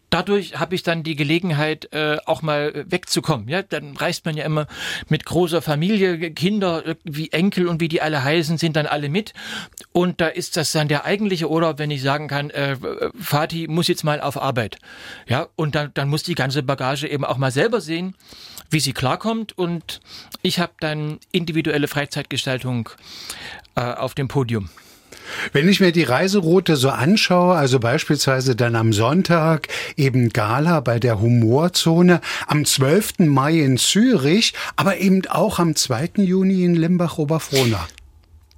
dadurch 0.09 0.59
habe 0.59 0.75
ich 0.75 0.83
dann 0.83 1.03
die 1.03 1.15
Gelegenheit, 1.15 1.91
äh, 1.93 2.17
auch 2.25 2.41
mal 2.41 2.85
wegzukommen. 2.87 3.47
Ja, 3.47 3.61
dann 3.61 3.95
reist 3.95 4.25
man 4.25 4.35
ja 4.35 4.45
immer 4.45 4.67
mit 5.07 5.25
großer 5.25 5.61
Familie, 5.61 6.31
Kinder, 6.31 6.95
wie 7.03 7.31
Enkel 7.31 7.67
und 7.67 7.79
wie 7.81 7.87
die 7.87 8.01
alle 8.01 8.23
heißen, 8.23 8.57
sind 8.57 8.75
dann 8.75 8.85
alle 8.85 9.09
mit. 9.09 9.33
Und 9.91 10.21
da 10.21 10.27
ist 10.27 10.57
das 10.57 10.71
dann 10.71 10.87
der 10.87 11.05
eigentliche 11.05 11.49
Urlaub, 11.49 11.79
wenn 11.79 11.91
ich 11.91 12.01
sagen 12.01 12.27
kann, 12.27 12.49
äh, 12.49 12.77
Vati 13.13 13.67
muss 13.67 13.87
jetzt 13.87 14.03
mal 14.03 14.21
auf 14.21 14.41
Arbeit. 14.41 14.77
Ja, 15.27 15.47
und 15.55 15.75
dann, 15.75 15.91
dann 15.93 16.09
muss 16.09 16.23
die 16.23 16.35
ganze 16.35 16.63
Bagage 16.63 17.07
eben 17.07 17.25
auch 17.25 17.37
mal 17.37 17.51
selber 17.51 17.81
sehen, 17.81 18.15
wie 18.69 18.79
sie 18.79 18.93
klarkommt. 18.93 19.57
Und 19.57 19.99
ich 20.41 20.59
habe 20.59 20.73
dann 20.79 21.19
individuelle 21.31 21.87
Freizeitgestaltung 21.87 22.89
äh, 23.75 23.81
auf 23.81 24.15
dem 24.15 24.27
Podium. 24.27 24.69
Wenn 25.53 25.67
ich 25.67 25.79
mir 25.79 25.91
die 25.91 26.03
Reiseroute 26.03 26.75
so 26.75 26.89
anschaue, 26.89 27.55
also 27.55 27.79
beispielsweise 27.79 28.55
dann 28.55 28.75
am 28.75 28.93
Sonntag 28.93 29.67
eben 29.95 30.29
Gala 30.29 30.79
bei 30.79 30.99
der 30.99 31.21
Humorzone, 31.21 32.21
am 32.47 32.65
12. 32.65 33.19
Mai 33.19 33.59
in 33.59 33.77
Zürich, 33.77 34.53
aber 34.75 34.97
eben 34.97 35.25
auch 35.27 35.59
am 35.59 35.75
2. 35.75 36.11
Juni 36.17 36.63
in 36.63 36.75
Limbach-Oberfrohna. 36.75 37.87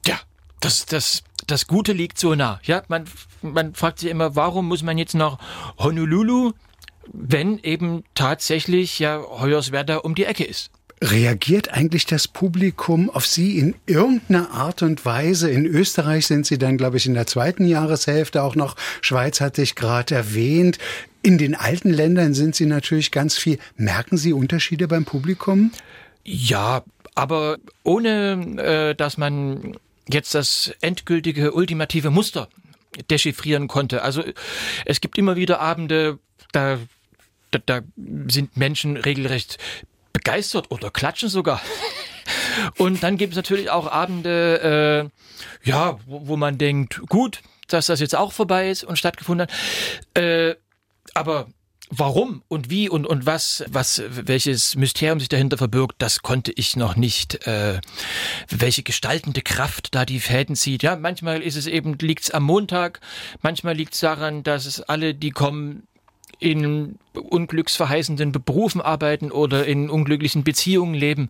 Ja, 0.08 0.20
das, 0.60 0.86
das, 0.86 1.24
das 1.48 1.68
Gute 1.68 1.94
liegt 1.94 2.20
so 2.20 2.36
nah. 2.36 2.60
Ja, 2.64 2.84
man, 2.88 3.06
man 3.42 3.74
fragt 3.74 4.00
sich 4.00 4.10
immer, 4.10 4.36
warum 4.36 4.68
muss 4.68 4.84
man 4.84 4.98
jetzt 4.98 5.16
nach 5.16 5.38
Honolulu, 5.78 6.52
wenn 7.12 7.60
eben 7.60 8.04
tatsächlich 8.14 9.00
ja 9.00 9.22
Hoyerswerda 9.22 9.98
um 9.98 10.16
die 10.16 10.26
Ecke 10.26 10.44
ist? 10.44 10.72
Reagiert 11.04 11.74
eigentlich 11.74 12.06
das 12.06 12.28
Publikum 12.28 13.10
auf 13.10 13.26
Sie 13.26 13.58
in 13.58 13.74
irgendeiner 13.88 14.52
Art 14.52 14.84
und 14.84 15.04
Weise? 15.04 15.50
In 15.50 15.66
Österreich 15.66 16.28
sind 16.28 16.46
Sie 16.46 16.60
dann, 16.60 16.78
glaube 16.78 16.98
ich, 16.98 17.08
in 17.08 17.16
der 17.16 17.26
zweiten 17.26 17.66
Jahreshälfte 17.66 18.44
auch 18.44 18.56
noch. 18.56 18.76
Schweiz 19.02 19.42
hatte 19.42 19.64
ich 19.64 19.74
gerade 19.74 20.14
erwähnt. 20.14 20.78
In 21.24 21.40
den 21.40 21.56
alten 21.56 21.90
Ländern 21.90 22.36
sind 22.36 22.56
Sie 22.56 22.68
natürlich 22.68 23.10
ganz 23.10 23.36
viel. 23.36 23.58
Merken 23.78 24.16
Sie 24.16 24.32
Unterschiede 24.32 24.88
beim 24.88 25.04
Publikum? 25.04 25.72
Ja, 26.24 26.84
aber 27.16 27.58
ohne, 27.82 28.92
äh, 28.92 28.96
dass 28.96 29.18
man 29.18 29.78
jetzt 30.08 30.36
das 30.36 30.72
endgültige, 30.82 31.54
ultimative 31.54 32.12
Muster 32.12 32.48
dechiffrieren 33.10 33.68
konnte. 33.68 34.04
Also 34.04 34.24
es 34.86 35.02
gibt 35.02 35.18
immer 35.18 35.36
wieder 35.36 35.62
Abende, 35.62 36.20
da 36.52 36.78
da, 37.52 37.60
da 37.60 37.82
sind 38.28 38.58
Menschen 38.58 38.98
regelrecht 38.98 39.58
begeistert 40.14 40.72
oder 40.72 40.90
klatschen 40.90 41.30
sogar. 41.30 41.62
Und 42.78 43.04
dann 43.04 43.18
gibt 43.18 43.34
es 43.34 43.38
natürlich 43.38 43.70
auch 43.70 43.92
Abende, 43.92 45.10
äh, 45.66 45.70
ja, 45.70 46.00
wo, 46.06 46.28
wo, 46.28 46.38
man 46.38 46.58
denkt, 46.58 47.02
gut, 47.08 47.42
dass 47.68 47.88
das 47.88 48.00
jetzt 48.00 48.16
auch 48.16 48.34
vorbei 48.34 48.70
ist 48.70 48.84
und 48.84 48.98
stattgefunden 48.98 49.48
hat. 49.48 50.22
Äh, 50.22 50.56
aber 51.14 51.48
warum 51.92 52.42
und 52.48 52.70
wie 52.70 52.90
und, 52.90 53.06
und 53.06 53.26
was, 53.26 53.64
was, 53.68 54.02
welches 54.08 54.76
Mysterium 54.76 55.20
sich 55.20 55.30
dahinter 55.30 55.58
verbirgt, 55.58 55.96
das 56.00 56.22
konnte 56.22 56.52
ich 56.56 56.76
noch 56.76 56.96
nicht, 56.96 57.46
äh, 57.46 57.80
welche 58.50 58.84
gestaltende 58.84 59.42
Kraft 59.42 59.94
da 59.94 60.06
die 60.06 60.20
Fäden 60.20 60.56
zieht. 60.56 60.84
Ja, 60.84 60.96
manchmal 60.96 61.42
ist 61.42 61.58
es 61.58 61.68
eben, 61.68 61.98
liegt 62.00 62.24
es 62.24 62.32
am 62.32 62.44
Montag, 62.44 63.02
manchmal 63.42 63.76
liegt 63.76 63.94
es 63.94 64.00
daran, 64.00 64.44
dass 64.44 64.66
es 64.66 64.82
alle, 64.82 65.14
die 65.14 65.32
kommen, 65.32 65.88
in 66.42 66.98
unglücksverheißenden 67.14 68.32
Berufen 68.32 68.82
arbeiten 68.82 69.32
oder 69.32 69.66
in 69.66 69.90
unglücklichen 69.90 70.44
Beziehungen 70.44 70.96
leben. 70.96 71.30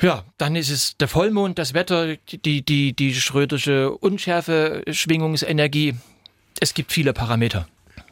Ja, 0.00 0.24
dann 0.38 0.56
ist 0.56 0.70
es 0.70 0.96
der 0.96 1.08
Vollmond, 1.08 1.58
das 1.58 1.74
Wetter, 1.74 2.16
die, 2.16 2.62
die, 2.62 2.94
die 2.94 3.14
schröderische 3.14 3.90
Unschärfe, 3.90 4.82
Schwingungsenergie. 4.90 5.96
Es 6.60 6.72
gibt 6.72 6.92
viele 6.92 7.12
Parameter. 7.12 7.68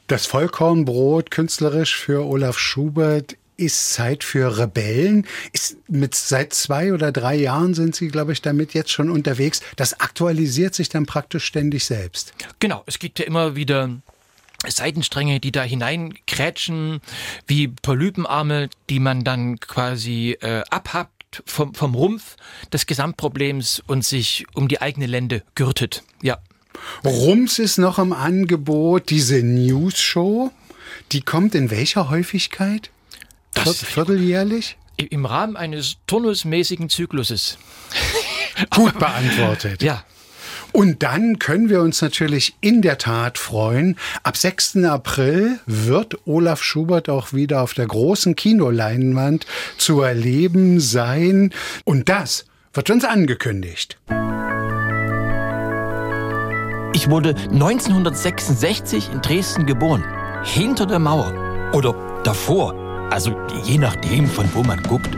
Das 0.09 0.27
Vollkornbrot 0.27 1.31
künstlerisch 1.31 1.97
für 1.97 2.27
Olaf 2.27 2.59
Schubert 2.59 3.37
ist 3.57 3.93
Zeit 3.93 4.25
für 4.25 4.59
Rebellen. 4.59 5.27
Ist 5.53 5.77
mit 5.89 6.15
seit 6.15 6.53
zwei 6.53 6.93
oder 6.93 7.13
drei 7.13 7.37
Jahren 7.37 7.75
sind 7.75 7.95
Sie, 7.95 8.09
glaube 8.09 8.33
ich, 8.33 8.43
damit 8.43 8.75
jetzt 8.75 8.91
schon 8.91 9.11
unterwegs. 9.11 9.61
Das 9.77 10.01
aktualisiert 10.01 10.75
sich 10.75 10.89
dann 10.89 11.07
praktisch 11.07 11.45
ständig 11.45 11.85
selbst. 11.85 12.33
Genau, 12.59 12.83
es 12.87 12.99
gibt 12.99 13.21
ja 13.21 13.27
immer 13.27 13.55
wieder 13.55 13.91
Seitenstränge, 14.67 15.41
die 15.41 15.53
da 15.53 15.63
hineinkrätschen, 15.63 17.01
wie 17.47 17.69
Polypenarme, 17.69 18.69
die 18.89 19.01
man 19.01 19.25
dann 19.25 19.59
quasi 19.61 20.37
äh, 20.41 20.63
abhackt 20.71 21.43
vom, 21.47 21.75
vom 21.75 21.95
Rumpf 21.95 22.37
des 22.73 22.87
Gesamtproblems 22.87 23.83
und 23.87 24.05
sich 24.05 24.47
um 24.55 24.69
die 24.69 24.81
eigene 24.81 25.07
Lände 25.07 25.43
gürtet. 25.55 26.03
Ja. 26.23 26.39
Rums 27.05 27.59
ist 27.59 27.79
noch 27.79 27.99
im 27.99 28.13
Angebot, 28.13 29.11
diese 29.11 29.43
News-Show. 29.43 30.51
Die 31.13 31.23
kommt 31.23 31.55
in 31.55 31.71
welcher 31.71 32.11
Häufigkeit? 32.11 32.91
Das 33.55 33.83
Vierteljährlich? 33.83 34.77
Im 34.97 35.25
Rahmen 35.25 35.57
eines 35.57 35.97
turnusmäßigen 36.07 36.91
Zykluses. 36.91 37.59
Gut 38.71 38.99
beantwortet. 38.99 39.83
Ja. 39.83 40.05
Und 40.73 41.03
dann 41.03 41.39
können 41.39 41.69
wir 41.69 41.81
uns 41.81 42.03
natürlich 42.03 42.55
in 42.61 42.83
der 42.83 42.99
Tat 42.99 43.39
freuen. 43.39 43.97
Ab 44.23 44.37
6. 44.37 44.85
April 44.85 45.59
wird 45.67 46.17
Olaf 46.27 46.63
Schubert 46.63 47.09
auch 47.09 47.33
wieder 47.33 47.63
auf 47.63 47.75
der 47.75 47.87
großen 47.87 48.37
Kinoleinwand 48.37 49.47
zu 49.79 50.01
erleben 50.01 50.81
sein. 50.81 51.53
Und 51.85 52.09
das 52.09 52.45
wird 52.73 52.91
uns 52.91 53.05
angekündigt. 53.05 53.99
Ich 56.93 57.09
wurde 57.09 57.35
1966 57.53 59.11
in 59.13 59.21
Dresden 59.23 59.67
geboren. 59.67 60.05
Hinter 60.45 60.87
der 60.87 60.99
Mauer. 60.99 61.33
Oder 61.73 61.95
davor. 62.25 62.75
Also 63.11 63.37
je 63.65 63.79
nachdem, 63.79 64.27
von 64.27 64.49
wo 64.55 64.63
man 64.63 64.83
guckt. 64.83 65.11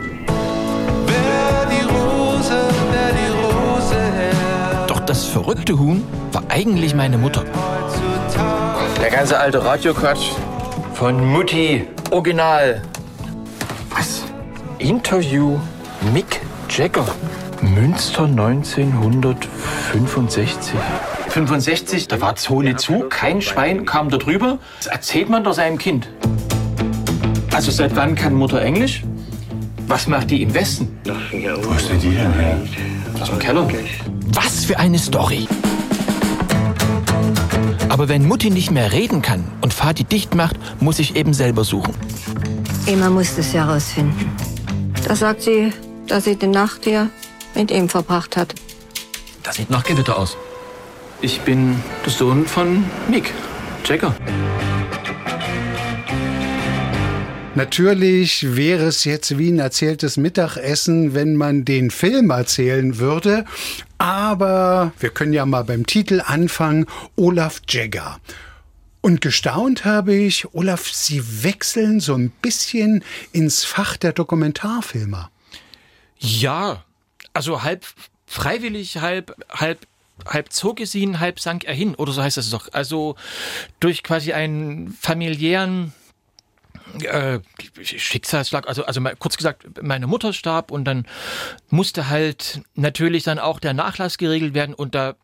Das 5.05 5.25
verrückte 5.25 5.77
Huhn 5.77 6.03
war 6.31 6.43
eigentlich 6.49 6.95
meine 6.95 7.17
Mutter. 7.17 7.43
Der 9.01 9.09
ganze 9.09 9.37
alte 9.39 9.63
Radioquatsch 9.63 10.31
von 10.93 11.25
Mutti. 11.25 11.87
Original. 12.11 12.81
Was? 13.89 14.23
Interview 14.79 15.59
Mick 16.13 16.41
Jagger. 16.69 17.05
Münster 17.61 18.25
1965. 18.25 20.73
65, 21.29 22.07
da 22.07 22.21
war 22.21 22.35
Zone 22.35 22.75
zu, 22.75 23.05
kein 23.09 23.41
Schwein 23.41 23.85
kam 23.85 24.09
da 24.09 24.17
drüber. 24.17 24.57
Das 24.79 24.87
erzählt 24.87 25.29
man 25.29 25.43
doch 25.43 25.53
seinem 25.53 25.77
Kind. 25.77 26.09
Also 27.53 27.71
seit 27.71 27.95
wann 27.95 28.15
kann 28.15 28.33
Mutter 28.33 28.61
Englisch? 28.61 29.03
Was 29.87 30.07
macht 30.07 30.31
die 30.31 30.41
im 30.43 30.53
Westen? 30.53 30.99
Wo 31.05 31.73
ist 31.73 31.89
denn 31.89 31.99
die 31.99 32.11
denn 32.11 32.33
her? 32.33 32.57
Aus 33.19 33.29
dem 33.29 33.39
Keller. 33.39 33.67
Was 34.31 34.65
für 34.65 34.79
eine 34.79 34.99
Story! 34.99 35.47
Aber 37.89 38.09
wenn 38.09 38.25
Mutti 38.27 38.49
nicht 38.49 38.71
mehr 38.71 38.91
reden 38.91 39.21
kann 39.21 39.43
und 39.61 39.73
Vati 39.73 40.03
dicht 40.03 40.33
macht, 40.35 40.55
muss 40.81 40.99
ich 40.99 41.15
eben 41.15 41.33
selber 41.33 41.63
suchen. 41.63 41.93
Immer 42.85 43.09
muss 43.09 43.37
es 43.37 43.53
herausfinden. 43.53 44.31
Da 45.07 45.15
sagt 45.15 45.43
sie, 45.43 45.71
dass 46.07 46.23
sie 46.23 46.35
die 46.35 46.47
Nacht 46.47 46.85
hier 46.85 47.09
mit 47.55 47.71
ihm 47.71 47.89
verbracht 47.89 48.35
hat. 48.35 48.55
Das 49.43 49.57
sieht 49.57 49.69
nach 49.69 49.83
Gewitter 49.83 50.17
aus. 50.17 50.37
Ich 51.21 51.41
bin 51.41 51.75
der 52.03 52.11
Sohn 52.11 52.45
von 52.45 52.83
Mick, 53.09 53.31
Jagger. 53.85 54.15
Natürlich 57.55 58.55
wäre 58.55 58.85
es 58.85 59.03
jetzt 59.03 59.37
wie 59.37 59.51
ein 59.51 59.59
erzähltes 59.59 60.17
Mittagessen, 60.17 61.13
wenn 61.13 61.35
man 61.35 61.65
den 61.65 61.91
Film 61.91 62.31
erzählen 62.31 62.97
würde. 62.97 63.45
Aber 64.03 64.91
wir 64.99 65.11
können 65.11 65.31
ja 65.31 65.45
mal 65.45 65.63
beim 65.63 65.85
Titel 65.85 66.21
anfangen. 66.25 66.87
Olaf 67.15 67.61
Jagger. 67.69 68.19
Und 68.99 69.21
gestaunt 69.21 69.85
habe 69.85 70.13
ich, 70.13 70.53
Olaf, 70.53 70.91
Sie 70.91 71.23
wechseln 71.43 72.01
so 72.01 72.13
ein 72.13 72.29
bisschen 72.29 73.01
ins 73.31 73.63
Fach 73.63 73.95
der 73.95 74.11
Dokumentarfilmer. 74.11 75.31
Ja, 76.19 76.83
also 77.31 77.63
halb 77.63 77.85
freiwillig, 78.27 78.97
halb, 78.97 79.37
halb 79.49 79.87
halb 80.27 80.51
zog 80.51 80.81
es 80.81 80.93
ihn, 80.95 81.21
halb 81.21 81.39
sank 81.39 81.63
er 81.63 81.73
hin, 81.73 81.95
oder 81.95 82.11
so 82.11 82.21
heißt 82.21 82.35
das 82.35 82.49
doch. 82.49 82.73
Also 82.73 83.15
durch 83.79 84.03
quasi 84.03 84.33
einen 84.33 84.91
familiären 84.99 85.93
äh, 87.01 87.39
Schicksalsschlag, 87.81 88.67
also, 88.67 88.85
also 88.85 89.01
kurz 89.19 89.37
gesagt, 89.37 89.81
meine 89.81 90.07
Mutter 90.07 90.33
starb 90.33 90.71
und 90.71 90.85
dann 90.85 91.05
musste 91.69 92.09
halt 92.09 92.61
natürlich 92.75 93.23
dann 93.23 93.39
auch 93.39 93.59
der 93.59 93.73
Nachlass 93.73 94.17
geregelt 94.17 94.53
werden 94.53 94.75
und 94.75 94.95
da 94.95 95.15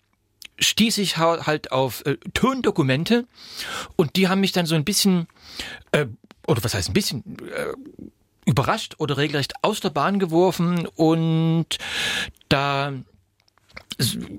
stieß 0.60 0.98
ich 0.98 1.18
halt 1.18 1.72
auf 1.72 2.06
äh, 2.06 2.18
Tondokumente 2.34 3.26
und 3.96 4.16
die 4.16 4.28
haben 4.28 4.42
mich 4.42 4.52
dann 4.52 4.66
so 4.66 4.76
ein 4.76 4.84
bisschen, 4.86 5.28
äh, 5.92 6.08
oder 6.48 6.64
was 6.64 6.74
heißt 6.74 6.90
ein 6.90 6.94
bisschen, 6.94 7.24
äh, 7.50 7.74
überrascht 8.46 8.96
oder 8.98 9.18
regelrecht 9.18 9.54
aus 9.62 9.80
der 9.80 9.92
Bahn 9.92 10.20
geworfen 10.20 10.88
und 10.96 11.78
da 12.50 12.94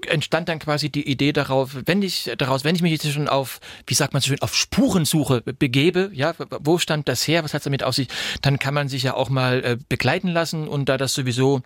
entstand 0.07 0.49
dann 0.49 0.59
quasi 0.59 0.91
die 0.91 1.07
Idee 1.07 1.33
darauf, 1.33 1.77
wenn 1.85 2.03
ich 2.03 2.31
daraus, 2.39 2.65
wenn 2.65 2.75
ich 2.75 2.83
mich 2.83 2.93
jetzt 2.93 3.11
schon 3.13 3.29
auf, 3.29 3.61
wie 3.87 3.95
sagt 3.95 4.13
man 4.13 4.23
so 4.23 4.29
schön, 4.29 4.41
auf 4.43 4.55
Spurensuche 4.55 5.43
begebe, 5.43 6.11
ja, 6.15 6.35
wo 6.61 6.79
stand 6.79 7.09
das 7.09 7.27
her, 7.29 7.45
was 7.45 7.53
hat 7.53 7.61
es 7.61 7.65
damit 7.65 7.83
auf 7.83 7.95
sich, 7.95 8.09
dann 8.41 8.59
kann 8.59 8.75
man 8.75 8.89
sich 8.89 9.03
ja 9.03 9.15
auch 9.15 9.29
mal 9.29 9.63
äh, 9.65 9.77
begleiten 9.89 10.29
lassen 10.29 10.67
und 10.67 10.89
da 10.89 10.97
das 10.97 11.13
sowieso 11.13 11.63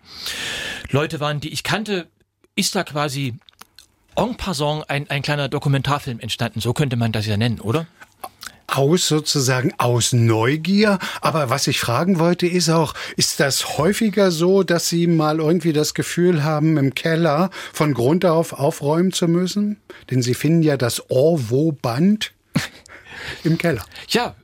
Leute 0.90 1.20
waren, 1.20 1.40
die 1.40 1.52
ich 1.52 1.62
kannte, 1.62 2.08
ist 2.56 2.74
da 2.74 2.82
quasi 2.84 3.34
en 4.16 4.36
passant 4.36 4.88
ein, 4.88 5.08
ein 5.10 5.22
kleiner 5.22 5.48
Dokumentarfilm 5.48 6.20
entstanden. 6.20 6.60
So 6.60 6.72
könnte 6.72 6.96
man 6.96 7.12
das 7.12 7.26
ja 7.26 7.36
nennen, 7.36 7.60
oder? 7.60 7.86
Aus 8.76 9.08
sozusagen 9.08 9.72
aus 9.78 10.12
Neugier. 10.12 10.98
Aber 11.20 11.50
was 11.50 11.66
ich 11.66 11.80
fragen 11.80 12.18
wollte, 12.18 12.46
ist 12.46 12.68
auch, 12.68 12.94
ist 13.16 13.40
das 13.40 13.78
häufiger 13.78 14.30
so, 14.30 14.62
dass 14.62 14.88
Sie 14.88 15.06
mal 15.06 15.38
irgendwie 15.38 15.72
das 15.72 15.94
Gefühl 15.94 16.44
haben, 16.44 16.76
im 16.76 16.94
Keller 16.94 17.50
von 17.72 17.94
Grund 17.94 18.24
auf 18.24 18.52
aufräumen 18.52 19.12
zu 19.12 19.28
müssen? 19.28 19.80
Denn 20.10 20.22
Sie 20.22 20.34
finden 20.34 20.62
ja 20.62 20.76
das 20.76 21.10
Orwo-Band 21.10 22.32
im 23.44 23.58
Keller. 23.58 23.84
Ja, 24.08 24.34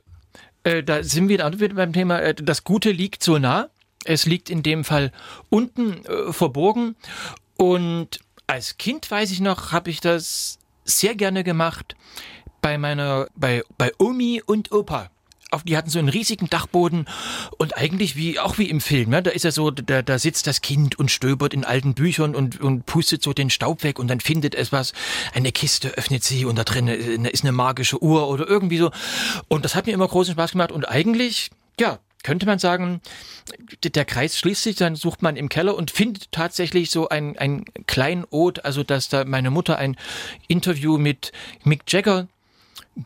äh, 0.63 0.83
da 0.83 1.03
sind 1.03 1.29
wir 1.29 1.39
dann 1.39 1.59
wieder 1.59 1.75
beim 1.75 1.93
Thema, 1.93 2.19
äh, 2.19 2.33
das 2.33 2.63
Gute 2.63 2.91
liegt 2.91 3.23
so 3.23 3.37
nah. 3.37 3.69
Es 4.03 4.25
liegt 4.25 4.49
in 4.49 4.63
dem 4.63 4.83
Fall 4.83 5.11
unten 5.49 6.03
äh, 6.05 6.33
verborgen. 6.33 6.95
Und 7.55 8.19
als 8.47 8.77
Kind, 8.77 9.09
weiß 9.09 9.31
ich 9.31 9.39
noch, 9.39 9.71
habe 9.71 9.89
ich 9.91 10.01
das 10.01 10.57
sehr 10.83 11.15
gerne 11.15 11.43
gemacht 11.43 11.95
bei 12.61 12.77
meiner, 12.77 13.27
bei, 13.35 13.63
bei 13.77 13.91
Omi 13.97 14.41
und 14.45 14.71
Opa. 14.71 15.09
Auf, 15.53 15.63
die 15.63 15.75
hatten 15.75 15.89
so 15.89 15.99
einen 15.99 16.07
riesigen 16.07 16.49
Dachboden 16.49 17.09
und 17.57 17.75
eigentlich 17.75 18.15
wie, 18.15 18.39
auch 18.39 18.57
wie 18.57 18.69
im 18.69 18.79
Film, 18.79 19.09
ne? 19.09 19.21
da 19.21 19.31
ist 19.31 19.43
ja 19.43 19.51
so, 19.51 19.69
da, 19.69 20.01
da 20.01 20.17
sitzt 20.17 20.47
das 20.47 20.61
Kind 20.61 20.97
und 20.97 21.11
stöbert 21.11 21.53
in 21.53 21.65
alten 21.65 21.93
Büchern 21.93 22.35
und, 22.35 22.61
und 22.61 22.85
pustet 22.85 23.21
so 23.21 23.33
den 23.33 23.49
Staub 23.49 23.83
weg 23.83 23.99
und 23.99 24.07
dann 24.07 24.21
findet 24.21 24.55
es 24.55 24.71
was, 24.71 24.93
eine 25.33 25.51
Kiste 25.51 25.89
öffnet 25.97 26.23
sie 26.23 26.45
und 26.45 26.55
da 26.57 26.63
drin 26.63 26.87
ist 26.87 27.43
eine 27.43 27.51
magische 27.51 28.01
Uhr 28.01 28.29
oder 28.29 28.47
irgendwie 28.47 28.77
so. 28.77 28.91
Und 29.49 29.65
das 29.65 29.75
hat 29.75 29.87
mir 29.87 29.91
immer 29.91 30.07
großen 30.07 30.35
Spaß 30.35 30.53
gemacht 30.53 30.71
und 30.71 30.87
eigentlich, 30.87 31.49
ja, 31.77 31.99
könnte 32.23 32.45
man 32.45 32.59
sagen, 32.59 33.01
der 33.83 34.05
Kreis 34.05 34.37
schließt 34.37 34.63
sich, 34.63 34.75
dann 34.77 34.95
sucht 34.95 35.21
man 35.21 35.35
im 35.35 35.49
Keller 35.49 35.75
und 35.75 35.91
findet 35.91 36.31
tatsächlich 36.31 36.91
so 36.91 37.09
ein, 37.09 37.37
ein 37.37 37.65
kleinen 37.87 38.25
Ode, 38.29 38.63
also 38.63 38.83
dass 38.83 39.09
da 39.09 39.25
meine 39.25 39.49
Mutter 39.49 39.77
ein 39.77 39.97
Interview 40.47 40.97
mit 40.97 41.33
Mick 41.63 41.91
Jagger 41.91 42.27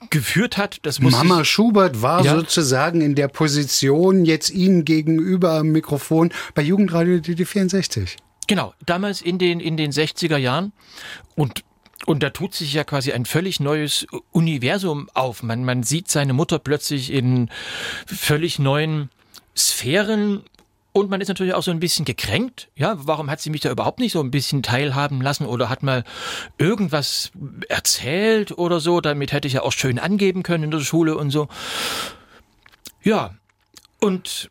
geführt 0.10 0.58
hat. 0.58 0.80
Das 0.84 1.00
muss 1.00 1.14
Mama 1.14 1.42
ich, 1.42 1.50
Schubert 1.50 2.02
war 2.02 2.24
ja. 2.24 2.36
sozusagen 2.36 3.02
in 3.02 3.16
der 3.16 3.28
Position 3.28 4.26
jetzt 4.26 4.50
Ihnen 4.50 4.86
gegenüber 4.86 5.54
am 5.54 5.68
Mikrofon 5.68 6.32
bei 6.54 6.62
Jugendradio 6.62 7.16
DD64. 7.16 8.18
Genau, 8.48 8.74
damals 8.86 9.22
in 9.22 9.38
den, 9.38 9.60
in 9.60 9.78
den 9.78 9.92
60er 9.92 10.38
Jahren 10.38 10.74
und 11.36 11.64
und 12.06 12.22
da 12.22 12.30
tut 12.30 12.54
sich 12.54 12.74
ja 12.74 12.84
quasi 12.84 13.14
ein 13.14 13.26
völlig 13.26 13.60
neues 13.60 14.06
Universum 14.32 15.10
auf. 15.16 15.42
Man, 15.42 15.66
man 15.66 15.82
sieht 15.82 16.08
seine 16.10 16.34
Mutter 16.34 16.60
plötzlich 16.60 17.12
in 17.12 17.50
völlig 18.06 18.60
neuen 18.60 19.10
Sphären 19.58 20.44
und 20.96 21.10
man 21.10 21.20
ist 21.20 21.28
natürlich 21.28 21.54
auch 21.54 21.62
so 21.62 21.72
ein 21.72 21.82
bisschen 21.82 22.06
gekränkt. 22.06 22.70
Ja, 22.74 22.96
warum 23.00 23.30
hat 23.30 23.42
sie 23.42 23.50
mich 23.50 23.60
da 23.60 23.70
überhaupt 23.70 24.00
nicht 24.00 24.14
so 24.14 24.22
ein 24.22 24.32
bisschen 24.32 24.64
teilhaben 24.64 25.22
lassen 25.22 25.46
oder 25.46 25.68
hat 25.68 25.84
mal 25.84 26.06
irgendwas 26.58 27.34
erzählt 27.68 28.58
oder 28.58 28.80
so? 28.80 29.02
Damit 29.02 29.34
hätte 29.34 29.46
ich 29.46 29.56
ja 29.56 29.64
auch 29.64 29.74
schön 29.74 30.00
angeben 30.00 30.42
können 30.42 30.64
in 30.64 30.72
der 30.72 30.80
Schule 30.80 31.18
und 31.18 31.32
so. 31.32 31.50
Ja, 33.04 33.36
und 34.00 34.50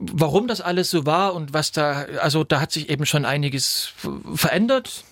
warum 0.00 0.48
das 0.48 0.62
alles 0.62 0.88
so 0.88 1.04
war 1.04 1.34
und 1.34 1.52
was 1.52 1.72
da, 1.72 2.06
also 2.22 2.42
da 2.42 2.58
hat 2.62 2.72
sich 2.72 2.88
eben 2.88 3.04
schon 3.04 3.26
einiges 3.26 3.92
verändert. 4.34 5.04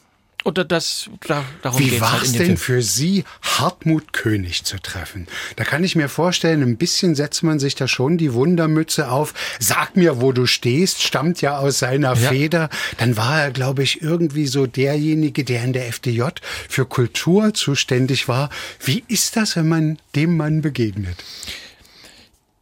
Oder 0.45 0.65
das, 0.65 1.11
da, 1.27 1.45
darum 1.63 1.79
Wie 1.79 2.01
war 2.01 2.23
es 2.23 2.31
halt 2.31 2.35
denn 2.35 2.47
Film. 2.47 2.57
für 2.57 2.83
Sie, 2.83 3.25
Hartmut 3.43 4.13
König 4.13 4.65
zu 4.65 4.79
treffen? 4.79 5.27
Da 5.57 5.65
kann 5.65 5.85
ich 5.85 5.97
mir 5.97 6.09
vorstellen, 6.09 6.63
ein 6.63 6.79
bisschen 6.79 7.15
setzt 7.15 7.43
man 7.43 7.59
sich 7.59 7.75
da 7.75 7.87
schon 7.87 8.17
die 8.17 8.33
Wundermütze 8.33 9.11
auf. 9.11 9.35
Sag 9.59 9.97
mir, 9.97 10.21
wo 10.21 10.33
du 10.33 10.47
stehst, 10.47 11.03
stammt 11.03 11.43
ja 11.43 11.59
aus 11.59 11.81
seiner 11.81 12.15
ja. 12.15 12.31
Feder. 12.31 12.71
Dann 12.97 13.17
war 13.17 13.43
er, 13.43 13.51
glaube 13.51 13.83
ich, 13.83 14.01
irgendwie 14.01 14.47
so 14.47 14.67
derjenige, 14.67 15.45
der 15.45 15.63
in 15.63 15.75
der 15.75 15.89
FDJ 15.89 16.23
für 16.69 16.87
Kultur 16.87 17.53
zuständig 17.53 18.27
war. 18.27 18.49
Wie 18.83 19.05
ist 19.09 19.37
das, 19.37 19.57
wenn 19.57 19.69
man 19.69 19.99
dem 20.15 20.37
Mann 20.37 20.63
begegnet? 20.63 21.17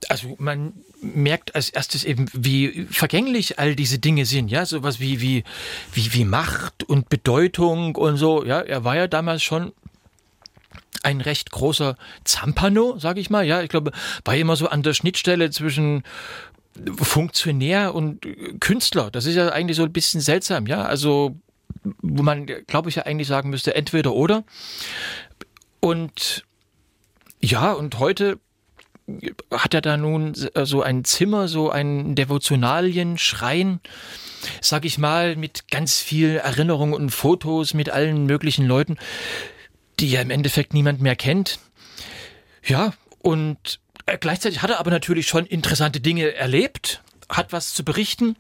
Also 0.09 0.35
man 0.39 0.73
merkt 1.01 1.55
als 1.55 1.71
erstes 1.71 2.05
eben, 2.05 2.27
wie 2.33 2.87
vergänglich 2.91 3.59
all 3.59 3.77
diese 3.77 3.99
Dinge 3.99 4.25
sind, 4.25 4.51
ja, 4.51 4.67
sowas 4.67 5.01
wie, 5.01 5.21
wie, 5.21 5.45
wie, 5.93 6.13
wie 6.13 6.25
Macht 6.25 6.85
und 6.85 7.09
Bedeutung 7.09 7.95
und 7.97 8.17
so, 8.17 8.45
ja, 8.45 8.61
er 8.61 8.85
war 8.85 8.97
ja 8.97 9.07
damals 9.07 9.43
schon 9.43 9.73
ein 11.03 11.21
recht 11.21 11.51
großer 11.51 11.97
Zampano, 12.25 12.99
sag 12.99 13.19
ich 13.19 13.31
mal, 13.31 13.47
ja, 13.47 13.63
ich 13.63 13.69
glaube, 13.69 13.93
war 14.25 14.35
immer 14.35 14.57
so 14.57 14.69
an 14.69 14.83
der 14.83 14.95
Schnittstelle 14.95 15.51
zwischen 15.51 16.03
Funktionär 16.97 17.95
und 17.95 18.27
Künstler. 18.61 19.11
Das 19.11 19.27
ist 19.27 19.35
ja 19.35 19.49
eigentlich 19.49 19.77
so 19.77 19.85
ein 19.85 19.93
bisschen 19.93 20.21
seltsam, 20.21 20.67
ja, 20.67 20.83
also, 20.83 21.37
wo 22.03 22.23
man, 22.23 22.47
glaube 22.47 22.89
ich, 22.89 22.97
ja 22.97 23.05
eigentlich 23.05 23.29
sagen 23.29 23.51
müsste, 23.51 23.75
entweder 23.75 24.13
oder. 24.13 24.45
Und 25.81 26.45
ja, 27.41 27.73
und 27.73 27.99
heute 27.99 28.39
hat 29.51 29.75
er 29.75 29.81
da 29.81 29.97
nun 29.97 30.35
äh, 30.55 30.67
so 30.67 30.83
ein 30.83 31.05
Zimmer, 31.05 31.49
so 31.49 31.71
ein 31.71 32.15
Devotionalien-Schrein, 32.15 33.81
sag 34.61 34.85
ich 34.85 34.99
mal, 34.99 35.37
mit 35.37 35.69
ganz 35.71 36.01
viel 36.01 36.37
Erinnerungen 36.37 36.95
und 36.95 37.11
Fotos 37.11 37.75
mit 37.75 37.91
allen 37.91 38.27
möglichen 38.27 38.67
Leuten, 38.67 38.97
die 40.01 40.11
ja 40.11 40.21
im 40.21 40.31
Endeffekt 40.31 40.75
niemand 40.75 41.01
mehr 41.01 41.17
kennt. 41.17 41.59
Ja, 42.65 42.93
und 43.23 43.81
äh, 44.07 44.19
gleichzeitig 44.19 44.63
hat 44.63 44.71
er 44.71 44.81
aber 44.81 44.91
natürlich 44.91 45.27
schon 45.27 45.47
interessante 45.47 46.01
Dinge 46.01 46.35
erlebt 46.35 47.03
hat 47.29 47.53
was 47.53 47.75
zu 47.75 47.85
berichten 47.85 48.37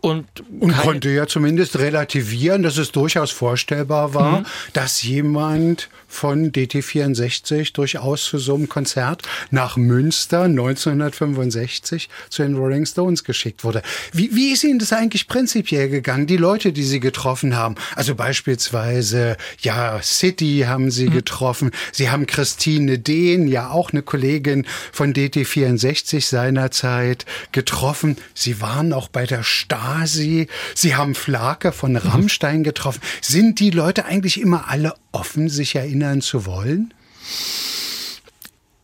und, 0.00 0.26
und 0.60 0.76
konnte 0.76 1.10
ja 1.10 1.26
zumindest 1.26 1.78
relativieren, 1.78 2.62
dass 2.62 2.78
es 2.78 2.92
durchaus 2.92 3.32
vorstellbar 3.32 4.14
war, 4.14 4.40
mhm. 4.40 4.46
dass 4.72 5.02
jemand 5.02 5.88
von 6.06 6.52
DT64 6.52 7.72
durchaus 7.72 8.24
zu 8.24 8.38
so 8.38 8.54
einem 8.54 8.68
Konzert 8.68 9.22
nach 9.50 9.76
Münster 9.76 10.44
1965 10.44 12.08
zu 12.30 12.42
den 12.42 12.54
Rolling 12.54 12.86
Stones 12.86 13.24
geschickt 13.24 13.64
wurde. 13.64 13.82
Wie, 14.12 14.34
wie 14.34 14.52
ist 14.52 14.62
Ihnen 14.62 14.78
das 14.78 14.92
eigentlich 14.92 15.26
prinzipiell 15.26 15.88
gegangen, 15.88 16.26
die 16.26 16.36
Leute, 16.36 16.72
die 16.72 16.84
Sie 16.84 17.00
getroffen 17.00 17.56
haben? 17.56 17.74
Also 17.96 18.14
beispielsweise, 18.14 19.36
ja, 19.60 20.00
City 20.00 20.64
haben 20.66 20.92
Sie 20.92 21.08
mhm. 21.08 21.14
getroffen, 21.14 21.70
Sie 21.92 22.08
haben 22.08 22.26
Christine 22.26 23.00
Dehn, 23.00 23.48
ja 23.48 23.70
auch 23.70 23.90
eine 23.92 24.02
Kollegin 24.02 24.64
von 24.92 25.12
DT64 25.12 26.24
seinerzeit 26.24 27.26
getroffen 27.50 27.95
getroffen. 27.96 28.16
Sie 28.34 28.60
waren 28.60 28.92
auch 28.92 29.08
bei 29.08 29.26
der 29.26 29.42
Stasi. 29.42 30.48
Sie 30.74 30.94
haben 30.94 31.14
Flake 31.14 31.72
von 31.72 31.92
mhm. 31.92 31.98
Rammstein 31.98 32.62
getroffen. 32.62 33.00
Sind 33.20 33.60
die 33.60 33.70
Leute 33.70 34.04
eigentlich 34.04 34.40
immer 34.40 34.68
alle 34.68 34.94
offen, 35.12 35.48
sich 35.48 35.74
erinnern 35.74 36.20
zu 36.20 36.46
wollen? 36.46 36.92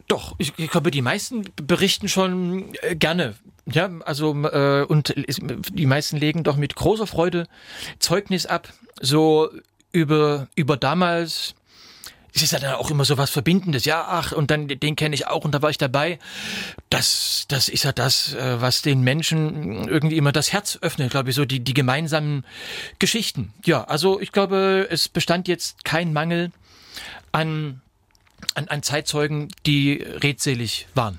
Doch, 0.09 0.35
ich, 0.39 0.53
ich 0.57 0.71
glaube, 0.71 0.91
die 0.91 1.03
meisten 1.03 1.45
berichten 1.57 2.09
schon 2.09 2.75
äh, 2.83 2.97
gerne 2.97 3.35
ja, 3.65 3.89
also 4.05 4.35
äh, 4.47 4.85
und 4.85 5.15
die 5.17 5.87
meisten 5.87 6.17
legen 6.17 6.43
doch 6.43 6.57
mit 6.57 6.75
großer 6.75 7.07
Freude 7.07 7.47
Zeugnis 8.01 8.45
ab, 8.45 8.73
so 9.01 9.51
über 9.93 10.49
über 10.57 10.77
damals 10.77 11.55
es 12.35 12.43
ist 12.43 12.53
ja 12.53 12.59
dann 12.59 12.75
auch 12.75 12.91
immer 12.91 13.05
so 13.05 13.19
was 13.19 13.31
Verbindendes. 13.31 13.85
Ja, 13.85 14.07
ach, 14.09 14.33
und 14.33 14.51
dann 14.51 14.69
den 14.69 14.97
kenne 14.97 15.15
ich 15.15 15.27
auch 15.27 15.45
und 15.45 15.53
da 15.53 15.61
war 15.63 15.71
ich 15.71 15.79
dabei. 15.79 16.19
Das, 16.91 17.45
das 17.49 17.69
ist 17.69 17.85
ja 17.85 17.93
das, 17.93 18.35
äh, 18.35 18.61
was 18.61 18.83
den 18.83 19.03
Menschen 19.03 19.87
irgendwie 19.89 20.17
immer 20.17 20.33
das 20.33 20.53
Herz 20.53 20.79
öffnet, 20.81 21.11
glaube 21.11 21.31
ich, 21.31 21.37
so 21.37 21.45
die, 21.45 21.61
die 21.61 21.75
gemeinsamen 21.75 22.45
Geschichten. 22.99 23.53
Ja, 23.65 23.85
also 23.85 24.21
ich 24.21 24.33
glaube, 24.33 24.87
es 24.91 25.09
bestand 25.09 25.47
jetzt 25.49 25.85
kein 25.85 26.13
Mangel 26.13 26.53
an, 27.33 27.81
an, 28.55 28.69
an 28.69 28.83
Zeitzeugen, 28.83 29.49
die 29.67 30.03
redselig 30.03 30.87
waren. 30.95 31.19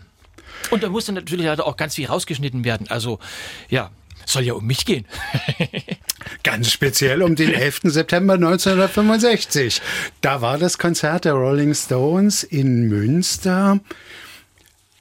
Und 0.71 0.83
da 0.83 0.89
musste 0.89 1.11
natürlich 1.11 1.47
halt 1.47 1.61
auch 1.61 1.77
ganz 1.77 1.95
viel 1.95 2.07
rausgeschnitten 2.07 2.63
werden. 2.63 2.87
Also, 2.89 3.19
ja, 3.69 3.91
soll 4.25 4.43
ja 4.43 4.53
um 4.53 4.65
mich 4.65 4.85
gehen. 4.85 5.05
Ganz 6.43 6.71
speziell 6.71 7.21
um 7.21 7.35
den 7.35 7.53
11. 7.53 7.81
September 7.85 8.33
1965. 8.33 9.81
Da 10.21 10.41
war 10.41 10.57
das 10.57 10.77
Konzert 10.77 11.25
der 11.25 11.33
Rolling 11.33 11.73
Stones 11.73 12.43
in 12.43 12.87
Münster. 12.87 13.79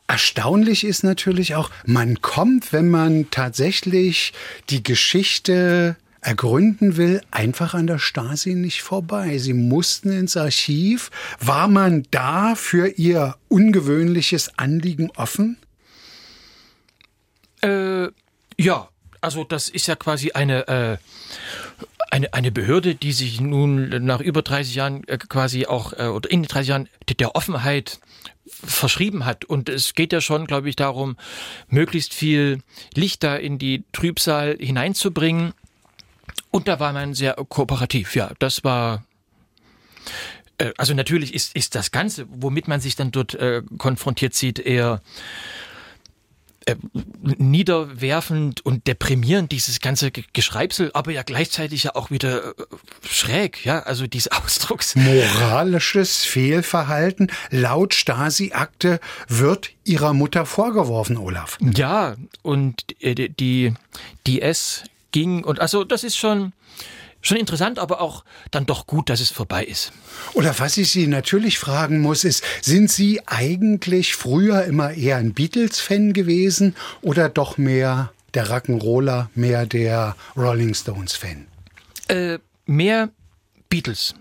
Erstaunlich 0.06 0.84
ist 0.84 1.04
natürlich 1.04 1.54
auch, 1.54 1.70
man 1.86 2.20
kommt, 2.20 2.72
wenn 2.72 2.90
man 2.90 3.30
tatsächlich 3.30 4.32
die 4.68 4.82
Geschichte 4.82 5.96
ergründen 6.22 6.96
will, 6.96 7.20
einfach 7.30 7.74
an 7.74 7.86
der 7.86 7.98
Stasi 7.98 8.54
nicht 8.54 8.82
vorbei. 8.82 9.38
Sie 9.38 9.54
mussten 9.54 10.12
ins 10.12 10.36
Archiv. 10.36 11.10
War 11.40 11.66
man 11.66 12.06
da 12.10 12.54
für 12.54 12.86
ihr 12.86 13.36
ungewöhnliches 13.48 14.58
Anliegen 14.58 15.10
offen? 15.16 15.56
Äh, 17.62 18.08
ja, 18.56 18.88
also 19.22 19.44
das 19.44 19.68
ist 19.68 19.86
ja 19.86 19.96
quasi 19.96 20.32
eine, 20.32 20.68
äh, 20.68 20.96
eine, 22.10 22.34
eine 22.34 22.52
Behörde, 22.52 22.94
die 22.94 23.12
sich 23.12 23.40
nun 23.40 23.88
nach 24.04 24.20
über 24.20 24.42
30 24.42 24.74
Jahren 24.74 25.08
äh, 25.08 25.16
quasi 25.16 25.66
auch, 25.66 25.92
äh, 25.94 26.08
oder 26.08 26.30
in 26.30 26.42
30 26.42 26.68
Jahren 26.68 26.88
der 27.18 27.34
Offenheit 27.34 28.00
verschrieben 28.46 29.24
hat. 29.24 29.44
Und 29.44 29.68
es 29.68 29.94
geht 29.94 30.12
ja 30.12 30.20
schon, 30.20 30.46
glaube 30.46 30.68
ich, 30.68 30.76
darum, 30.76 31.16
möglichst 31.68 32.12
viel 32.12 32.62
Licht 32.94 33.22
da 33.22 33.36
in 33.36 33.58
die 33.58 33.84
Trübsal 33.92 34.56
hineinzubringen. 34.58 35.54
Und 36.50 36.68
da 36.68 36.80
war 36.80 36.92
man 36.92 37.14
sehr 37.14 37.34
kooperativ. 37.34 38.14
Ja, 38.14 38.32
das 38.38 38.64
war 38.64 39.04
äh, 40.58 40.72
also 40.76 40.94
natürlich 40.94 41.34
ist, 41.34 41.54
ist 41.56 41.74
das 41.74 41.90
Ganze, 41.90 42.26
womit 42.28 42.68
man 42.68 42.80
sich 42.80 42.96
dann 42.96 43.10
dort 43.10 43.34
äh, 43.34 43.62
konfrontiert 43.78 44.34
sieht, 44.34 44.58
eher 44.58 45.00
äh, 46.66 46.76
niederwerfend 47.22 48.64
und 48.64 48.86
deprimierend, 48.86 49.52
dieses 49.52 49.80
ganze 49.80 50.10
Geschreibsel, 50.10 50.90
aber 50.94 51.12
ja 51.12 51.22
gleichzeitig 51.22 51.84
ja 51.84 51.94
auch 51.94 52.10
wieder 52.10 52.50
äh, 52.50 52.52
schräg, 53.06 53.64
ja, 53.64 53.80
also 53.80 54.06
diese 54.06 54.32
Ausdrucks. 54.44 54.94
Moralisches 54.96 56.24
Fehlverhalten 56.24 57.30
laut 57.50 57.94
Stasi-Akte 57.94 59.00
wird 59.28 59.70
ihrer 59.84 60.12
Mutter 60.12 60.46
vorgeworfen, 60.46 61.16
Olaf. 61.16 61.58
Ja, 61.60 62.16
und 62.42 62.84
äh, 63.00 63.28
die, 63.28 63.74
die 64.26 64.42
S 64.42 64.84
ging 65.12 65.44
und 65.44 65.60
also 65.60 65.84
das 65.84 66.04
ist 66.04 66.16
schon, 66.16 66.52
schon 67.22 67.38
interessant, 67.38 67.78
aber 67.78 68.00
auch 68.00 68.24
dann 68.50 68.66
doch 68.66 68.86
gut, 68.86 69.08
dass 69.08 69.20
es 69.20 69.30
vorbei 69.30 69.64
ist. 69.64 69.92
Oder 70.34 70.58
was 70.58 70.76
ich 70.76 70.90
Sie 70.90 71.06
natürlich 71.06 71.58
fragen 71.58 72.00
muss, 72.00 72.24
ist, 72.24 72.44
sind 72.60 72.90
Sie 72.90 73.22
eigentlich 73.26 74.14
früher 74.14 74.64
immer 74.64 74.92
eher 74.92 75.16
ein 75.16 75.32
Beatles-Fan 75.32 76.12
gewesen 76.12 76.76
oder 77.00 77.28
doch 77.28 77.56
mehr 77.56 78.12
der 78.34 78.48
Rock'n'Roller, 78.48 79.28
mehr 79.34 79.66
der 79.66 80.16
Rolling 80.36 80.74
Stones-Fan? 80.74 81.46
Äh, 82.08 82.38
mehr 82.66 83.10
Beatles. 83.68 84.14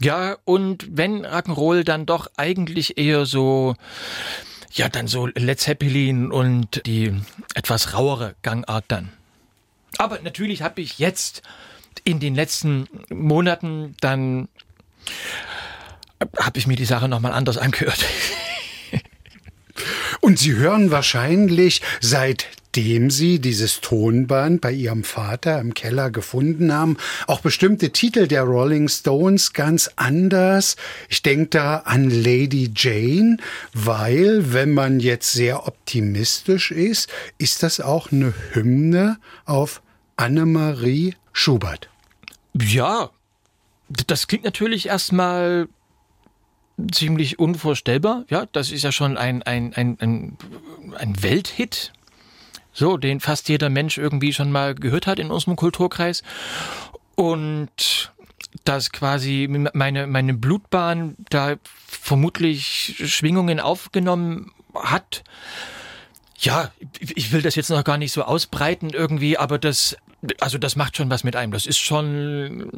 Ja, 0.00 0.36
und 0.44 0.86
wenn 0.90 1.24
Rock'n'Roll, 1.24 1.82
dann 1.82 2.06
doch 2.06 2.28
eigentlich 2.36 2.98
eher 2.98 3.26
so, 3.26 3.74
ja, 4.72 4.88
dann 4.88 5.08
so 5.08 5.26
Led 5.26 5.58
Zeppelin 5.58 6.30
und 6.30 6.86
die 6.86 7.12
etwas 7.54 7.94
rauere 7.94 8.34
Gangart 8.42 8.84
dann. 8.88 9.10
Aber 9.96 10.20
natürlich 10.22 10.62
habe 10.62 10.80
ich 10.80 10.98
jetzt 10.98 11.42
in 12.04 12.20
den 12.20 12.34
letzten 12.34 12.88
Monaten 13.10 13.94
dann 14.00 14.48
habe 16.38 16.58
ich 16.58 16.66
mir 16.66 16.76
die 16.76 16.84
Sache 16.84 17.08
nochmal 17.08 17.32
anders 17.32 17.58
angehört. 17.58 18.04
Und 20.20 20.38
Sie 20.38 20.54
hören 20.54 20.90
wahrscheinlich, 20.90 21.80
seitdem 22.00 23.10
Sie 23.10 23.38
dieses 23.38 23.80
Tonband 23.80 24.60
bei 24.60 24.72
Ihrem 24.72 25.04
Vater 25.04 25.60
im 25.60 25.74
Keller 25.74 26.10
gefunden 26.10 26.72
haben, 26.72 26.96
auch 27.28 27.40
bestimmte 27.40 27.90
Titel 27.90 28.26
der 28.26 28.42
Rolling 28.42 28.88
Stones 28.88 29.52
ganz 29.52 29.90
anders. 29.94 30.76
Ich 31.08 31.22
denke 31.22 31.50
da 31.50 31.76
an 31.78 32.10
Lady 32.10 32.70
Jane, 32.74 33.36
weil, 33.72 34.52
wenn 34.52 34.74
man 34.74 34.98
jetzt 34.98 35.32
sehr 35.32 35.68
optimistisch 35.68 36.72
ist, 36.72 37.08
ist 37.38 37.62
das 37.62 37.80
auch 37.80 38.10
eine 38.10 38.34
Hymne 38.52 39.18
auf 39.44 39.80
Annemarie 40.16 41.14
Schubert. 41.38 41.88
Ja, 42.60 43.10
das 43.88 44.26
klingt 44.26 44.42
natürlich 44.42 44.86
erstmal 44.86 45.68
ziemlich 46.90 47.38
unvorstellbar. 47.38 48.24
Ja, 48.28 48.46
das 48.50 48.72
ist 48.72 48.82
ja 48.82 48.90
schon 48.90 49.16
ein, 49.16 49.44
ein, 49.44 49.72
ein, 49.72 49.96
ein, 50.00 50.36
ein 50.96 51.22
Welthit. 51.22 51.92
So, 52.72 52.96
den 52.96 53.20
fast 53.20 53.48
jeder 53.48 53.70
Mensch 53.70 53.98
irgendwie 53.98 54.32
schon 54.32 54.50
mal 54.50 54.74
gehört 54.74 55.06
hat 55.06 55.20
in 55.20 55.30
unserem 55.30 55.54
Kulturkreis. 55.54 56.24
Und 57.14 58.12
dass 58.64 58.90
quasi 58.90 59.48
meine, 59.74 60.08
meine 60.08 60.34
Blutbahn 60.34 61.14
da 61.30 61.54
vermutlich 61.86 62.96
Schwingungen 63.06 63.60
aufgenommen 63.60 64.50
hat. 64.74 65.22
Ja, 66.36 66.72
ich 66.98 67.30
will 67.30 67.42
das 67.42 67.54
jetzt 67.54 67.70
noch 67.70 67.84
gar 67.84 67.96
nicht 67.96 68.10
so 68.10 68.24
ausbreiten 68.24 68.90
irgendwie, 68.90 69.38
aber 69.38 69.58
das 69.58 69.96
also 70.40 70.58
das 70.58 70.76
macht 70.76 70.96
schon 70.96 71.10
was 71.10 71.24
mit 71.24 71.36
einem. 71.36 71.52
Das 71.52 71.66
ist 71.66 71.78
schon 71.78 72.70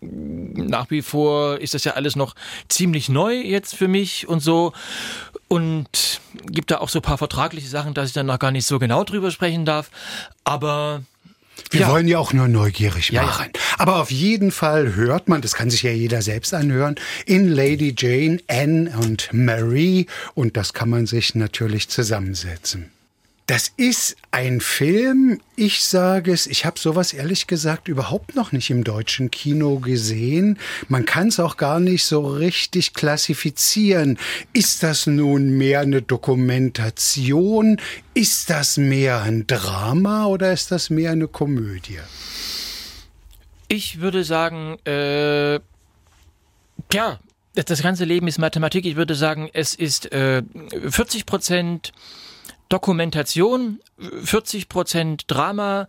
nach 0.00 0.90
wie 0.90 1.02
vor 1.02 1.58
ist 1.60 1.74
das 1.74 1.84
ja 1.84 1.92
alles 1.92 2.16
noch 2.16 2.34
ziemlich 2.68 3.08
neu 3.08 3.34
jetzt 3.34 3.74
für 3.74 3.88
mich 3.88 4.28
und 4.28 4.40
so 4.40 4.72
und 5.48 6.20
gibt 6.46 6.70
da 6.70 6.78
auch 6.78 6.88
so 6.88 7.00
ein 7.00 7.02
paar 7.02 7.18
vertragliche 7.18 7.68
Sachen, 7.68 7.94
dass 7.94 8.08
ich 8.08 8.14
dann 8.14 8.26
noch 8.26 8.38
gar 8.38 8.50
nicht 8.50 8.66
so 8.66 8.78
genau 8.78 9.04
drüber 9.04 9.30
sprechen 9.30 9.64
darf. 9.64 9.90
Aber 10.44 11.02
wir 11.70 11.82
ja. 11.82 11.88
wollen 11.88 12.08
ja 12.08 12.18
auch 12.18 12.32
nur 12.32 12.48
neugierig 12.48 13.12
machen. 13.12 13.50
Ja. 13.54 13.60
Aber 13.78 14.00
auf 14.00 14.10
jeden 14.10 14.50
Fall 14.50 14.94
hört 14.94 15.28
man, 15.28 15.40
das 15.40 15.54
kann 15.54 15.70
sich 15.70 15.82
ja 15.82 15.90
jeder 15.90 16.22
selbst 16.22 16.54
anhören, 16.54 16.96
in 17.26 17.48
Lady 17.48 17.94
Jane, 17.96 18.38
Anne 18.48 18.92
und 18.98 19.32
Marie. 19.32 20.06
Und 20.34 20.56
das 20.56 20.72
kann 20.72 20.90
man 20.90 21.06
sich 21.06 21.34
natürlich 21.34 21.88
zusammensetzen. 21.88 22.90
Das 23.46 23.70
ist 23.76 24.16
ein 24.30 24.62
Film, 24.62 25.38
ich 25.54 25.84
sage 25.84 26.32
es, 26.32 26.46
ich 26.46 26.64
habe 26.64 26.78
sowas 26.78 27.12
ehrlich 27.12 27.46
gesagt 27.46 27.88
überhaupt 27.88 28.34
noch 28.34 28.52
nicht 28.52 28.70
im 28.70 28.84
deutschen 28.84 29.30
Kino 29.30 29.80
gesehen. 29.80 30.58
Man 30.88 31.04
kann 31.04 31.28
es 31.28 31.38
auch 31.38 31.58
gar 31.58 31.78
nicht 31.78 32.06
so 32.06 32.26
richtig 32.26 32.94
klassifizieren. 32.94 34.18
Ist 34.54 34.82
das 34.82 35.06
nun 35.06 35.58
mehr 35.58 35.80
eine 35.80 36.00
Dokumentation? 36.00 37.78
Ist 38.14 38.48
das 38.48 38.78
mehr 38.78 39.20
ein 39.20 39.46
Drama 39.46 40.24
oder 40.24 40.50
ist 40.50 40.70
das 40.70 40.88
mehr 40.88 41.10
eine 41.10 41.28
Komödie? 41.28 41.98
Ich 43.68 44.00
würde 44.00 44.24
sagen, 44.24 44.78
äh, 44.86 45.56
ja, 46.94 47.20
das 47.54 47.82
ganze 47.82 48.06
Leben 48.06 48.26
ist 48.26 48.38
Mathematik. 48.38 48.86
Ich 48.86 48.96
würde 48.96 49.14
sagen, 49.14 49.50
es 49.52 49.74
ist 49.74 50.10
äh, 50.12 50.42
40 50.88 51.26
Prozent 51.26 51.92
Dokumentation, 52.74 53.78
40 54.24 54.68
Prozent 54.68 55.24
Drama 55.28 55.86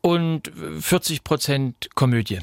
und 0.00 0.50
40 0.80 1.22
Prozent 1.22 1.90
Komödie. 1.94 2.38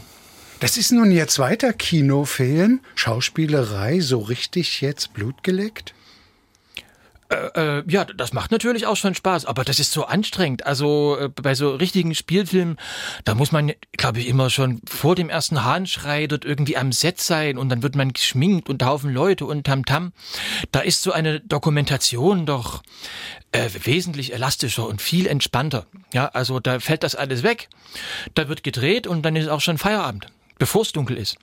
Das 0.60 0.78
ist 0.78 0.92
nun 0.92 1.12
Ihr 1.12 1.28
zweiter 1.28 1.74
Kinofilm. 1.74 2.82
Schauspielerei, 2.94 4.00
so 4.00 4.20
richtig 4.20 4.82
jetzt 4.82 5.14
Blut 5.16 5.42
geleckt? 5.42 5.96
Äh, 7.32 7.80
äh, 7.80 7.84
ja, 7.88 8.04
das 8.04 8.34
macht 8.34 8.52
natürlich 8.52 8.86
auch 8.86 8.98
schon 8.98 9.16
Spaß, 9.16 9.46
aber 9.46 9.64
das 9.64 9.80
ist 9.80 9.94
so 9.94 10.06
anstrengend. 10.06 10.66
Also 10.66 11.18
äh, 11.18 11.30
bei 11.30 11.56
so 11.56 11.74
richtigen 11.76 12.14
Spielfilmen, 12.14 12.78
da 13.24 13.36
muss 13.36 13.54
man, 13.54 13.72
glaube 13.94 14.20
ich, 14.20 14.28
immer 14.28 14.50
schon 14.50 14.82
vor 14.86 15.16
dem 15.16 15.30
ersten 15.30 15.64
Hahnschrei 15.64 16.28
dort 16.28 16.44
irgendwie 16.44 16.76
am 16.76 16.92
Set 16.92 17.22
sein 17.22 17.58
und 17.58 17.70
dann 17.70 17.84
wird 17.84 17.96
man 17.96 18.12
geschminkt 18.12 18.70
und 18.70 18.84
Haufen 18.84 19.14
Leute 19.14 19.46
und 19.46 19.66
Tamtam. 19.66 20.08
-Tam. 20.08 20.12
Da 20.74 20.82
ist 20.82 21.04
so 21.04 21.14
eine 21.14 21.40
Dokumentation 21.40 22.46
doch 22.46 22.84
äh, 23.54 23.70
wesentlich 23.84 24.34
elastischer 24.34 24.86
und 24.86 25.02
viel 25.02 25.26
entspannter. 25.26 25.86
Ja, 26.14 26.28
also 26.28 26.60
da 26.60 26.82
fällt 26.82 27.04
das 27.04 27.16
alles 27.16 27.44
weg, 27.44 27.70
da 28.34 28.50
wird 28.50 28.64
gedreht 28.64 29.08
und 29.08 29.22
dann 29.22 29.38
ist 29.38 29.48
auch 29.48 29.62
schon 29.62 29.78
Feierabend, 29.78 30.28
bevor 30.60 30.82
es 30.82 30.92
dunkel 30.92 31.18
ist. 31.18 31.38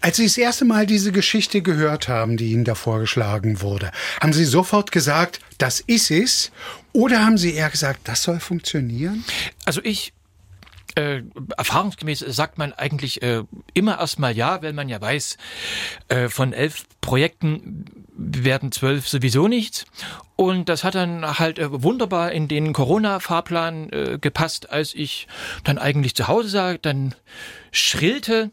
Als 0.00 0.16
Sie 0.16 0.24
das 0.24 0.38
erste 0.38 0.64
Mal 0.64 0.86
diese 0.86 1.12
Geschichte 1.12 1.62
gehört 1.62 2.08
haben, 2.08 2.36
die 2.36 2.52
Ihnen 2.52 2.64
da 2.64 2.74
vorgeschlagen 2.74 3.60
wurde, 3.60 3.90
haben 4.20 4.32
Sie 4.32 4.44
sofort 4.44 4.92
gesagt, 4.92 5.40
das 5.58 5.80
ist 5.80 6.10
es? 6.10 6.52
Oder 6.92 7.24
haben 7.24 7.38
Sie 7.38 7.54
eher 7.54 7.70
gesagt, 7.70 8.00
das 8.04 8.22
soll 8.22 8.40
funktionieren? 8.40 9.24
Also 9.64 9.80
ich 9.82 10.12
äh, 10.96 11.22
erfahrungsgemäß 11.56 12.20
sagt 12.20 12.58
man 12.58 12.72
eigentlich 12.72 13.22
äh, 13.22 13.42
immer 13.74 13.98
erstmal 13.98 14.34
ja, 14.34 14.62
weil 14.62 14.72
man 14.72 14.88
ja 14.88 15.00
weiß, 15.00 15.36
äh, 16.08 16.28
von 16.28 16.52
elf 16.52 16.84
Projekten 17.00 17.84
werden 18.16 18.72
zwölf 18.72 19.06
sowieso 19.06 19.46
nichts. 19.46 19.84
Und 20.36 20.68
das 20.68 20.84
hat 20.84 20.94
dann 20.94 21.38
halt 21.38 21.58
äh, 21.58 21.82
wunderbar 21.82 22.32
in 22.32 22.48
den 22.48 22.72
Corona-Fahrplan 22.72 23.90
äh, 23.90 24.18
gepasst, 24.20 24.70
als 24.70 24.94
ich 24.94 25.28
dann 25.64 25.78
eigentlich 25.78 26.14
zu 26.14 26.28
Hause 26.28 26.48
sah, 26.48 26.78
dann 26.78 27.14
schrillte 27.72 28.50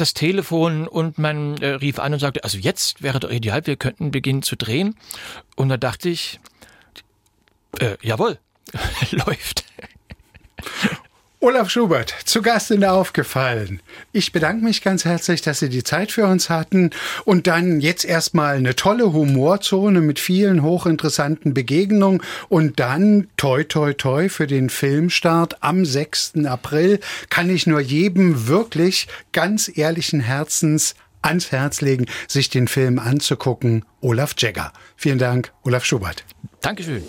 das 0.00 0.14
Telefon 0.14 0.86
und 0.88 1.18
man 1.18 1.56
äh, 1.58 1.68
rief 1.68 1.98
an 1.98 2.12
und 2.12 2.18
sagte, 2.18 2.44
also 2.44 2.58
jetzt 2.58 3.02
wäre 3.02 3.20
doch 3.20 3.30
ideal, 3.30 3.66
wir 3.66 3.76
könnten 3.76 4.10
beginnen 4.10 4.42
zu 4.42 4.56
drehen. 4.56 4.96
Und 5.56 5.68
da 5.68 5.76
dachte 5.76 6.08
ich, 6.08 6.40
äh, 7.78 7.96
jawohl, 8.02 8.38
läuft. 9.10 9.64
Olaf 11.44 11.68
Schubert, 11.68 12.14
zu 12.24 12.40
Gast 12.40 12.70
in 12.70 12.80
der 12.80 12.94
Aufgefallen. 12.94 13.82
Ich 14.12 14.32
bedanke 14.32 14.64
mich 14.64 14.80
ganz 14.80 15.04
herzlich, 15.04 15.42
dass 15.42 15.58
Sie 15.58 15.68
die 15.68 15.84
Zeit 15.84 16.10
für 16.10 16.24
uns 16.24 16.48
hatten 16.48 16.88
und 17.26 17.46
dann 17.46 17.82
jetzt 17.82 18.06
erstmal 18.06 18.56
eine 18.56 18.74
tolle 18.74 19.12
Humorzone 19.12 20.00
mit 20.00 20.18
vielen 20.18 20.62
hochinteressanten 20.62 21.52
Begegnungen 21.52 22.22
und 22.48 22.80
dann 22.80 23.28
toi 23.36 23.62
toi 23.62 23.92
toi 23.92 24.30
für 24.30 24.46
den 24.46 24.70
Filmstart 24.70 25.62
am 25.62 25.84
6. 25.84 26.46
April 26.46 26.98
kann 27.28 27.50
ich 27.50 27.66
nur 27.66 27.80
jedem 27.80 28.48
wirklich 28.48 29.06
ganz 29.32 29.70
ehrlichen 29.76 30.20
Herzens 30.20 30.94
ans 31.20 31.52
Herz 31.52 31.82
legen, 31.82 32.06
sich 32.26 32.48
den 32.48 32.68
Film 32.68 32.98
anzugucken. 32.98 33.84
Olaf 34.00 34.32
Jagger. 34.38 34.72
Vielen 34.96 35.18
Dank, 35.18 35.52
Olaf 35.62 35.84
Schubert. 35.84 36.24
Dankeschön. 36.62 37.04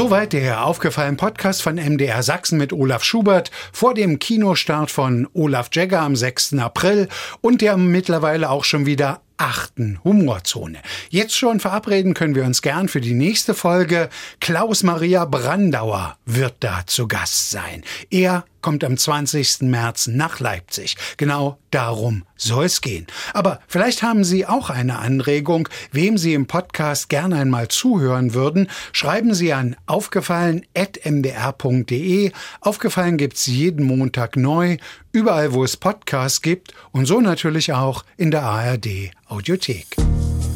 Soweit 0.00 0.32
der 0.32 0.64
aufgefallen 0.64 1.18
Podcast 1.18 1.60
von 1.60 1.74
MDR 1.74 2.22
Sachsen 2.22 2.56
mit 2.56 2.72
Olaf 2.72 3.04
Schubert 3.04 3.50
vor 3.70 3.92
dem 3.92 4.18
Kinostart 4.18 4.90
von 4.90 5.28
Olaf 5.34 5.68
Jagger 5.74 6.00
am 6.00 6.16
6. 6.16 6.54
April 6.54 7.06
und 7.42 7.60
der 7.60 7.76
mittlerweile 7.76 8.48
auch 8.48 8.64
schon 8.64 8.86
wieder 8.86 9.20
achten 9.40 9.98
Humorzone. 10.04 10.80
Jetzt 11.08 11.34
schon 11.34 11.58
verabreden 11.60 12.12
können 12.14 12.34
wir 12.34 12.44
uns 12.44 12.60
gern 12.60 12.88
für 12.88 13.00
die 13.00 13.14
nächste 13.14 13.54
Folge. 13.54 14.10
Klaus 14.40 14.82
Maria 14.82 15.24
Brandauer 15.24 16.18
wird 16.26 16.56
da 16.60 16.82
zu 16.86 17.08
Gast 17.08 17.50
sein. 17.50 17.82
Er 18.10 18.44
kommt 18.60 18.84
am 18.84 18.98
20. 18.98 19.62
März 19.62 20.08
nach 20.08 20.40
Leipzig. 20.40 20.96
Genau 21.16 21.56
darum 21.70 22.26
soll 22.36 22.66
es 22.66 22.82
gehen. 22.82 23.06
Aber 23.32 23.60
vielleicht 23.66 24.02
haben 24.02 24.24
Sie 24.24 24.44
auch 24.46 24.70
eine 24.70 24.98
Anregung, 24.98 25.68
wem 25.92 26.18
Sie 26.18 26.34
im 26.34 26.46
Podcast 26.46 27.08
gerne 27.08 27.36
einmal 27.36 27.68
zuhören 27.68 28.34
würden. 28.34 28.68
Schreiben 28.92 29.32
Sie 29.34 29.54
an 29.54 29.76
aufgefallen.mdr.de. 29.86 32.32
Aufgefallen 32.60 33.16
gibt's 33.16 33.46
jeden 33.46 33.86
Montag 33.86 34.36
neu, 34.36 34.76
überall 35.12 35.52
wo 35.52 35.64
es 35.64 35.76
Podcasts 35.76 36.42
gibt 36.42 36.74
und 36.92 37.06
so 37.06 37.20
natürlich 37.20 37.72
auch 37.72 38.04
in 38.16 38.30
der 38.30 38.42
ARD 38.42 39.10
Audiothek. 39.26 39.96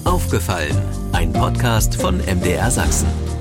Aufgefallen, 0.04 0.76
ein 1.12 1.32
Podcast 1.32 1.96
von 1.96 2.18
MDR 2.18 2.70
Sachsen. 2.70 3.33